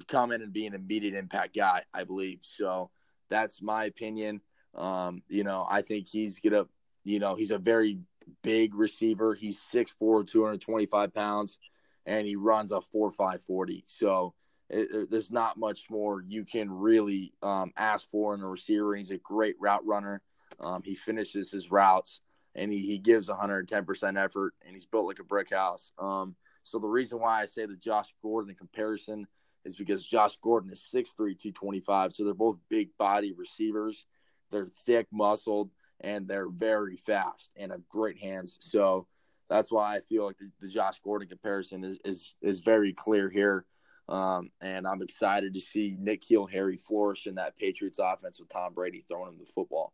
come 0.09 0.33
in 0.33 0.43
and 0.43 0.53
be 0.53 0.67
an 0.67 0.75
immediate 0.75 1.15
impact 1.15 1.55
guy. 1.57 1.83
I 1.93 2.05
believe 2.05 2.41
so. 2.43 2.91
That's 3.31 3.63
my 3.63 3.85
opinion. 3.85 4.41
Um, 4.75 5.23
you 5.29 5.45
know, 5.45 5.67
I 5.69 5.83
think 5.83 6.09
he's 6.09 6.41
gonna, 6.41 6.67
you 7.05 7.21
know, 7.21 7.37
he's 7.37 7.53
a 7.53 7.59
very 7.59 8.01
big 8.43 8.75
receiver. 8.75 9.35
He's 9.35 9.59
6'4", 9.59 10.27
225 10.27 11.15
pounds, 11.15 11.59
and 12.07 12.27
he 12.27 12.37
runs 12.37 12.73
a 12.73 12.81
four 12.81 13.13
five 13.13 13.43
forty. 13.43 13.85
So 13.87 14.35
it, 14.71 15.11
there's 15.11 15.31
not 15.31 15.59
much 15.59 15.91
more 15.91 16.23
you 16.27 16.45
can 16.45 16.71
really 16.71 17.33
um, 17.43 17.73
ask 17.77 18.09
for 18.11 18.35
in 18.35 18.41
a 18.41 18.49
receiver. 18.49 18.95
He's 18.95 19.11
a 19.11 19.19
great 19.19 19.57
route 19.61 19.85
runner. 19.87 20.23
Um, 20.61 20.83
he 20.85 20.95
finishes 20.95 21.51
his 21.51 21.71
routes 21.71 22.21
and 22.55 22.73
he, 22.73 22.81
he 22.87 22.99
gives 22.99 23.29
110% 23.29 24.23
effort 24.23 24.55
and 24.65 24.75
he's 24.75 24.87
built 24.87 25.07
like 25.07 25.19
a 25.19 25.25
brick 25.25 25.51
house. 25.51 25.93
Um, 25.99 26.37
so 26.63 26.79
the 26.79 26.89
reason 26.89 27.21
why 27.21 27.43
I 27.43 27.47
say 27.47 27.67
the 27.67 27.77
Josh 27.77 28.15
Gordon 28.23 28.55
comparison 28.55 29.27
is 29.65 29.77
because 29.77 30.07
Josh 30.07 30.37
Gordon 30.43 30.71
is 30.71 30.87
6'3", 30.93 31.15
225. 31.17 32.15
So 32.15 32.25
they're 32.25 32.35
both 32.35 32.59
big 32.69 32.91
body 32.99 33.33
receivers. 33.33 34.07
They're 34.51 34.69
thick, 34.87 35.07
muscled, 35.13 35.71
and 36.01 36.29
they're 36.29 36.49
very 36.49 36.97
fast 36.97 37.51
and 37.57 37.73
have 37.73 37.89
great 37.89 38.19
hands. 38.19 38.59
So 38.61 39.07
that's 39.49 39.71
why 39.71 39.97
I 39.97 40.01
feel 40.01 40.27
like 40.27 40.39
the, 40.39 40.51
the 40.61 40.69
Josh 40.69 41.01
Gordon 41.03 41.29
comparison 41.29 41.85
is, 41.85 41.99
is, 42.05 42.35
is 42.41 42.63
very 42.63 42.93
clear 42.93 43.29
here. 43.29 43.65
Um, 44.09 44.51
and 44.61 44.87
I'm 44.87 45.03
excited 45.03 45.55
to 45.55 45.61
see 45.61 45.97
N'Keal 45.99 46.51
Harry 46.51 46.77
flourish 46.77 47.27
in 47.27 47.37
that 47.37 47.57
Patriots 47.57 47.99
offense 47.99 48.39
with 48.39 48.51
Tom 48.51 48.75
Brady 48.75 49.05
throwing 49.09 49.33
him 49.33 49.39
the 49.39 49.47
football. 49.47 49.93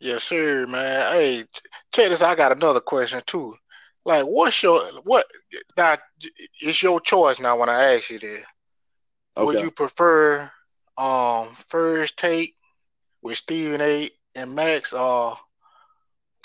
Yes, 0.00 0.24
sir, 0.24 0.66
man. 0.66 1.12
Hey, 1.12 1.44
check 1.92 2.10
this. 2.10 2.22
I 2.22 2.34
got 2.34 2.52
another 2.52 2.80
question 2.80 3.22
too. 3.26 3.54
Like, 4.04 4.24
what's 4.24 4.62
your 4.62 4.82
what? 5.02 5.26
That 5.76 6.00
it's 6.60 6.82
your 6.82 7.00
choice 7.00 7.40
now. 7.40 7.58
When 7.58 7.68
I 7.68 7.94
ask 7.94 8.10
you 8.10 8.18
this, 8.18 8.44
okay. 9.36 9.44
would 9.46 9.60
you 9.60 9.70
prefer 9.70 10.50
um 10.96 11.56
first 11.66 12.16
take 12.16 12.54
with 13.22 13.38
Stephen 13.38 13.80
A. 13.80 14.10
and 14.34 14.54
Max, 14.54 14.92
or 14.92 15.36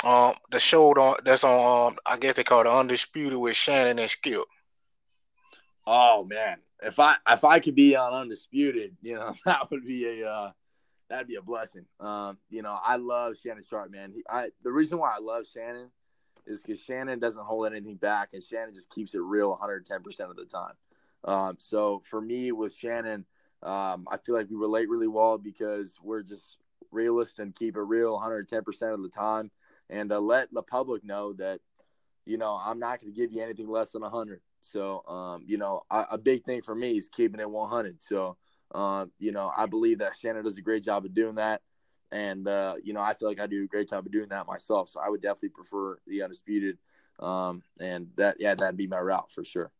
um 0.03 0.33
the 0.51 0.59
show 0.59 1.15
that's 1.23 1.43
on 1.43 1.93
um, 1.93 1.97
I 2.05 2.17
guess 2.17 2.35
they 2.35 2.43
call 2.43 2.61
it 2.61 2.67
Undisputed 2.67 3.37
with 3.37 3.55
Shannon 3.55 3.99
and 3.99 4.09
Skip? 4.09 4.43
Oh 5.85 6.23
man, 6.23 6.57
if 6.81 6.99
I 6.99 7.15
if 7.29 7.43
I 7.43 7.59
could 7.59 7.75
be 7.75 7.95
on 7.95 8.13
Undisputed, 8.13 8.95
you 9.01 9.15
know 9.15 9.35
that 9.45 9.69
would 9.71 9.85
be 9.85 10.21
a 10.21 10.29
uh, 10.29 10.51
that'd 11.09 11.27
be 11.27 11.35
a 11.35 11.41
blessing. 11.41 11.85
Um, 11.99 12.37
you 12.49 12.61
know, 12.61 12.77
I 12.83 12.95
love 12.95 13.37
Shannon 13.37 13.63
Sharpe, 13.63 13.91
man. 13.91 14.11
He, 14.13 14.23
I 14.29 14.49
the 14.63 14.71
reason 14.71 14.97
why 14.97 15.13
I 15.15 15.19
love 15.19 15.45
Shannon 15.47 15.89
is 16.45 16.61
because 16.61 16.79
Shannon 16.79 17.19
doesn't 17.19 17.43
hold 17.43 17.67
anything 17.67 17.95
back, 17.95 18.29
and 18.33 18.43
Shannon 18.43 18.73
just 18.73 18.89
keeps 18.89 19.13
it 19.13 19.19
real 19.19 19.49
110 19.49 20.01
percent 20.03 20.29
of 20.29 20.37
the 20.37 20.45
time. 20.45 20.73
Um, 21.25 21.55
so 21.59 22.01
for 22.09 22.21
me 22.21 22.51
with 22.51 22.73
Shannon, 22.73 23.25
um, 23.61 24.07
I 24.11 24.17
feel 24.17 24.35
like 24.35 24.49
we 24.49 24.55
relate 24.55 24.89
really 24.89 25.07
well 25.07 25.37
because 25.37 25.97
we're 26.01 26.23
just 26.23 26.57
realists 26.91 27.39
and 27.39 27.55
keep 27.55 27.75
it 27.75 27.81
real 27.81 28.13
110 28.13 28.63
percent 28.63 28.93
of 28.93 29.01
the 29.01 29.09
time, 29.09 29.51
and 29.89 30.11
uh, 30.11 30.19
let 30.19 30.53
the 30.53 30.63
public 30.63 31.03
know 31.03 31.33
that 31.33 31.59
you 32.25 32.37
know 32.37 32.57
I'm 32.63 32.79
not 32.79 33.01
going 33.01 33.13
to 33.13 33.19
give 33.19 33.33
you 33.33 33.41
anything 33.41 33.69
less 33.69 33.91
than 33.91 34.01
100. 34.01 34.41
So, 34.63 35.03
um, 35.07 35.43
you 35.45 35.57
know, 35.57 35.83
I, 35.91 36.05
a 36.11 36.17
big 36.17 36.43
thing 36.43 36.61
for 36.61 36.73
me 36.73 36.97
is 36.97 37.09
keeping 37.09 37.39
it 37.39 37.49
100. 37.49 38.01
So, 38.01 38.37
uh, 38.73 39.05
you 39.19 39.31
know, 39.31 39.51
I 39.55 39.65
believe 39.65 39.99
that 39.99 40.15
Shannon 40.15 40.43
does 40.43 40.57
a 40.57 40.61
great 40.61 40.83
job 40.83 41.05
of 41.05 41.13
doing 41.13 41.35
that. 41.35 41.61
And, 42.11 42.47
uh, 42.47 42.75
you 42.83 42.93
know, 42.93 43.01
I 43.01 43.13
feel 43.13 43.27
like 43.27 43.41
I 43.41 43.47
do 43.47 43.63
a 43.63 43.67
great 43.67 43.89
job 43.89 44.05
of 44.05 44.11
doing 44.11 44.29
that 44.29 44.47
myself. 44.47 44.89
So 44.89 45.01
I 45.01 45.09
would 45.09 45.21
definitely 45.21 45.49
prefer 45.49 45.97
the 46.07 46.23
undisputed. 46.23 46.77
Um, 47.19 47.61
and 47.79 48.07
that, 48.15 48.37
yeah, 48.39 48.55
that'd 48.55 48.77
be 48.77 48.87
my 48.87 48.99
route 48.99 49.31
for 49.31 49.43
sure. 49.43 49.71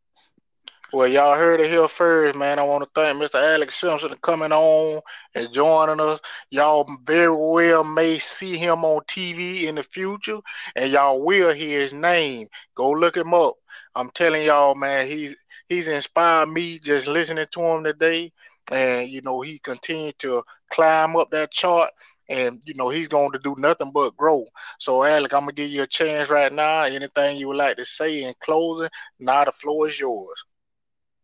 Well, 0.92 1.08
y'all 1.08 1.36
heard 1.36 1.60
it 1.60 1.72
here 1.72 1.88
first, 1.88 2.38
man. 2.38 2.60
I 2.60 2.64
want 2.64 2.84
to 2.84 2.90
thank 2.94 3.20
Mr. 3.20 3.42
Alex 3.42 3.74
Simpson 3.80 4.10
for 4.10 4.16
coming 4.18 4.52
on 4.52 5.02
and 5.34 5.52
joining 5.52 6.00
us. 6.00 6.20
Y'all 6.52 6.88
very 7.04 7.36
well 7.36 7.84
may 7.84 8.20
see 8.20 8.58
him 8.58 8.86
on 8.86 9.02
TV 9.10 9.64
in 9.64 9.74
the 9.74 9.82
future, 9.82 10.38
and 10.76 10.92
y'all 10.92 11.20
will 11.20 11.52
hear 11.52 11.82
his 11.82 11.94
name. 11.94 12.48
Go 12.76 12.92
look 12.92 13.18
him 13.18 13.34
up. 13.34 13.56
I'm 13.96 14.10
telling 14.12 14.46
y'all, 14.46 14.76
man, 14.76 15.08
he's 15.08 15.36
he's 15.70 15.88
inspired 15.88 16.50
me 16.50 16.80
just 16.80 17.08
listening 17.08 17.48
to 17.52 17.62
him 17.62 17.84
today, 17.84 18.32
and 18.72 19.10
you 19.10 19.22
know 19.22 19.42
he 19.42 19.60
continued 19.60 20.20
to 20.20 20.44
climb 20.72 21.16
up 21.16 21.32
that 21.32 21.52
chart. 21.52 21.92
And 22.30 22.62
you 22.66 22.74
know 22.74 22.90
he's 22.90 23.10
going 23.10 23.34
to 23.34 23.40
do 23.40 23.54
nothing 23.58 23.92
but 23.92 24.16
grow. 24.16 24.46
So, 24.80 25.04
Alec, 25.04 25.34
I'm 25.34 25.42
gonna 25.42 25.52
give 25.52 25.70
you 25.70 25.84
a 25.84 25.88
chance 25.88 26.30
right 26.30 26.52
now. 26.52 26.84
Anything 26.84 27.38
you 27.38 27.50
would 27.50 27.58
like 27.58 27.78
to 27.78 27.86
say 27.86 28.24
in 28.24 28.34
closing? 28.40 28.90
Now 29.20 29.44
the 29.44 29.52
floor 29.52 29.90
is 29.90 30.00
yours. 30.00 30.44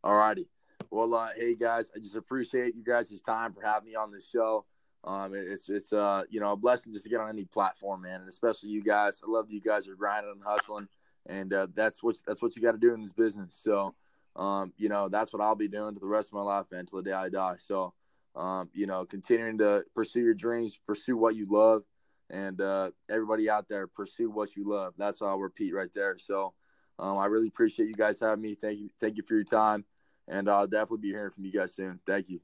All 0.03 0.17
righty. 0.17 0.47
Well, 0.91 1.13
uh, 1.13 1.29
hey 1.35 1.55
guys, 1.55 1.91
I 1.95 1.99
just 1.99 2.15
appreciate 2.15 2.75
you 2.75 2.83
guys' 2.83 3.21
time 3.21 3.53
for 3.53 3.61
having 3.61 3.89
me 3.89 3.95
on 3.95 4.11
this 4.11 4.27
show. 4.29 4.65
Um, 5.03 5.33
it's 5.33 5.69
it's 5.69 5.93
uh 5.93 6.23
you 6.29 6.39
know 6.41 6.51
a 6.51 6.57
blessing 6.57 6.91
just 6.91 7.05
to 7.05 7.09
get 7.09 7.21
on 7.21 7.29
any 7.29 7.45
platform, 7.45 8.01
man, 8.01 8.21
and 8.21 8.29
especially 8.29 8.69
you 8.69 8.83
guys. 8.83 9.21
I 9.25 9.31
love 9.31 9.47
that 9.47 9.53
you 9.53 9.61
guys 9.61 9.87
are 9.87 9.95
grinding 9.95 10.31
and 10.31 10.41
hustling 10.43 10.89
and 11.25 11.53
uh, 11.53 11.67
that's 11.73 12.01
what 12.03 12.17
that's 12.25 12.41
what 12.41 12.55
you 12.55 12.61
got 12.61 12.73
to 12.73 12.77
do 12.77 12.93
in 12.93 13.01
this 13.01 13.11
business. 13.11 13.55
So, 13.55 13.95
um, 14.35 14.73
you 14.77 14.89
know, 14.89 15.09
that's 15.09 15.33
what 15.33 15.41
I'll 15.41 15.55
be 15.55 15.67
doing 15.67 15.93
to 15.93 15.99
the 15.99 16.07
rest 16.07 16.29
of 16.29 16.33
my 16.33 16.41
life 16.41 16.65
until 16.71 17.01
the 17.01 17.09
day 17.09 17.15
I 17.15 17.29
die. 17.29 17.55
So, 17.57 17.93
um, 18.35 18.69
you 18.73 18.87
know, 18.87 19.05
continuing 19.05 19.57
to 19.59 19.85
pursue 19.95 20.21
your 20.21 20.33
dreams, 20.33 20.79
pursue 20.85 21.17
what 21.17 21.35
you 21.35 21.45
love, 21.49 21.83
and 22.29 22.59
uh, 22.61 22.91
everybody 23.09 23.49
out 23.49 23.67
there, 23.67 23.87
pursue 23.87 24.29
what 24.29 24.55
you 24.55 24.69
love. 24.69 24.93
That's 24.97 25.21
all 25.21 25.29
I'll 25.29 25.39
repeat 25.39 25.73
right 25.73 25.91
there. 25.93 26.17
So, 26.17 26.53
um, 26.97 27.17
I 27.17 27.25
really 27.25 27.47
appreciate 27.47 27.87
you 27.87 27.95
guys 27.95 28.19
having 28.19 28.41
me. 28.41 28.55
Thank 28.55 28.79
you, 28.79 28.89
thank 28.99 29.17
you 29.17 29.23
for 29.23 29.35
your 29.35 29.43
time, 29.43 29.85
and 30.27 30.49
I'll 30.49 30.67
definitely 30.67 31.09
be 31.09 31.09
hearing 31.09 31.31
from 31.31 31.45
you 31.45 31.51
guys 31.51 31.73
soon. 31.73 31.99
Thank 32.05 32.29
you. 32.29 32.39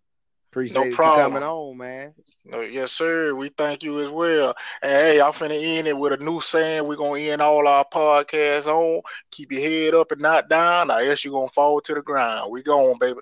Appreciate 0.55 0.91
no 0.91 0.95
problem. 0.95 1.33
coming 1.33 1.43
on, 1.43 1.77
man. 1.77 2.13
No, 2.45 2.61
yes, 2.61 2.93
sir. 2.93 3.35
We 3.35 3.49
thank 3.49 3.83
you 3.83 4.05
as 4.05 4.09
well. 4.09 4.55
And 4.81 4.91
hey, 4.91 5.19
I'm 5.19 5.33
finna 5.33 5.61
end 5.61 5.87
it 5.87 5.97
with 5.97 6.13
a 6.13 6.17
new 6.23 6.39
saying. 6.39 6.87
We're 6.87 6.95
gonna 6.95 7.19
end 7.19 7.41
all 7.41 7.67
our 7.67 7.83
podcasts 7.93 8.65
on. 8.65 9.01
Keep 9.31 9.51
your 9.51 9.61
head 9.61 9.93
up 9.95 10.13
and 10.13 10.21
not 10.21 10.47
down. 10.47 10.91
I 10.91 11.03
guess 11.03 11.25
you're 11.25 11.33
gonna 11.33 11.49
fall 11.49 11.81
to 11.81 11.93
the 11.93 12.01
ground. 12.01 12.51
We 12.51 12.63
going, 12.63 12.97
baby. 12.99 13.19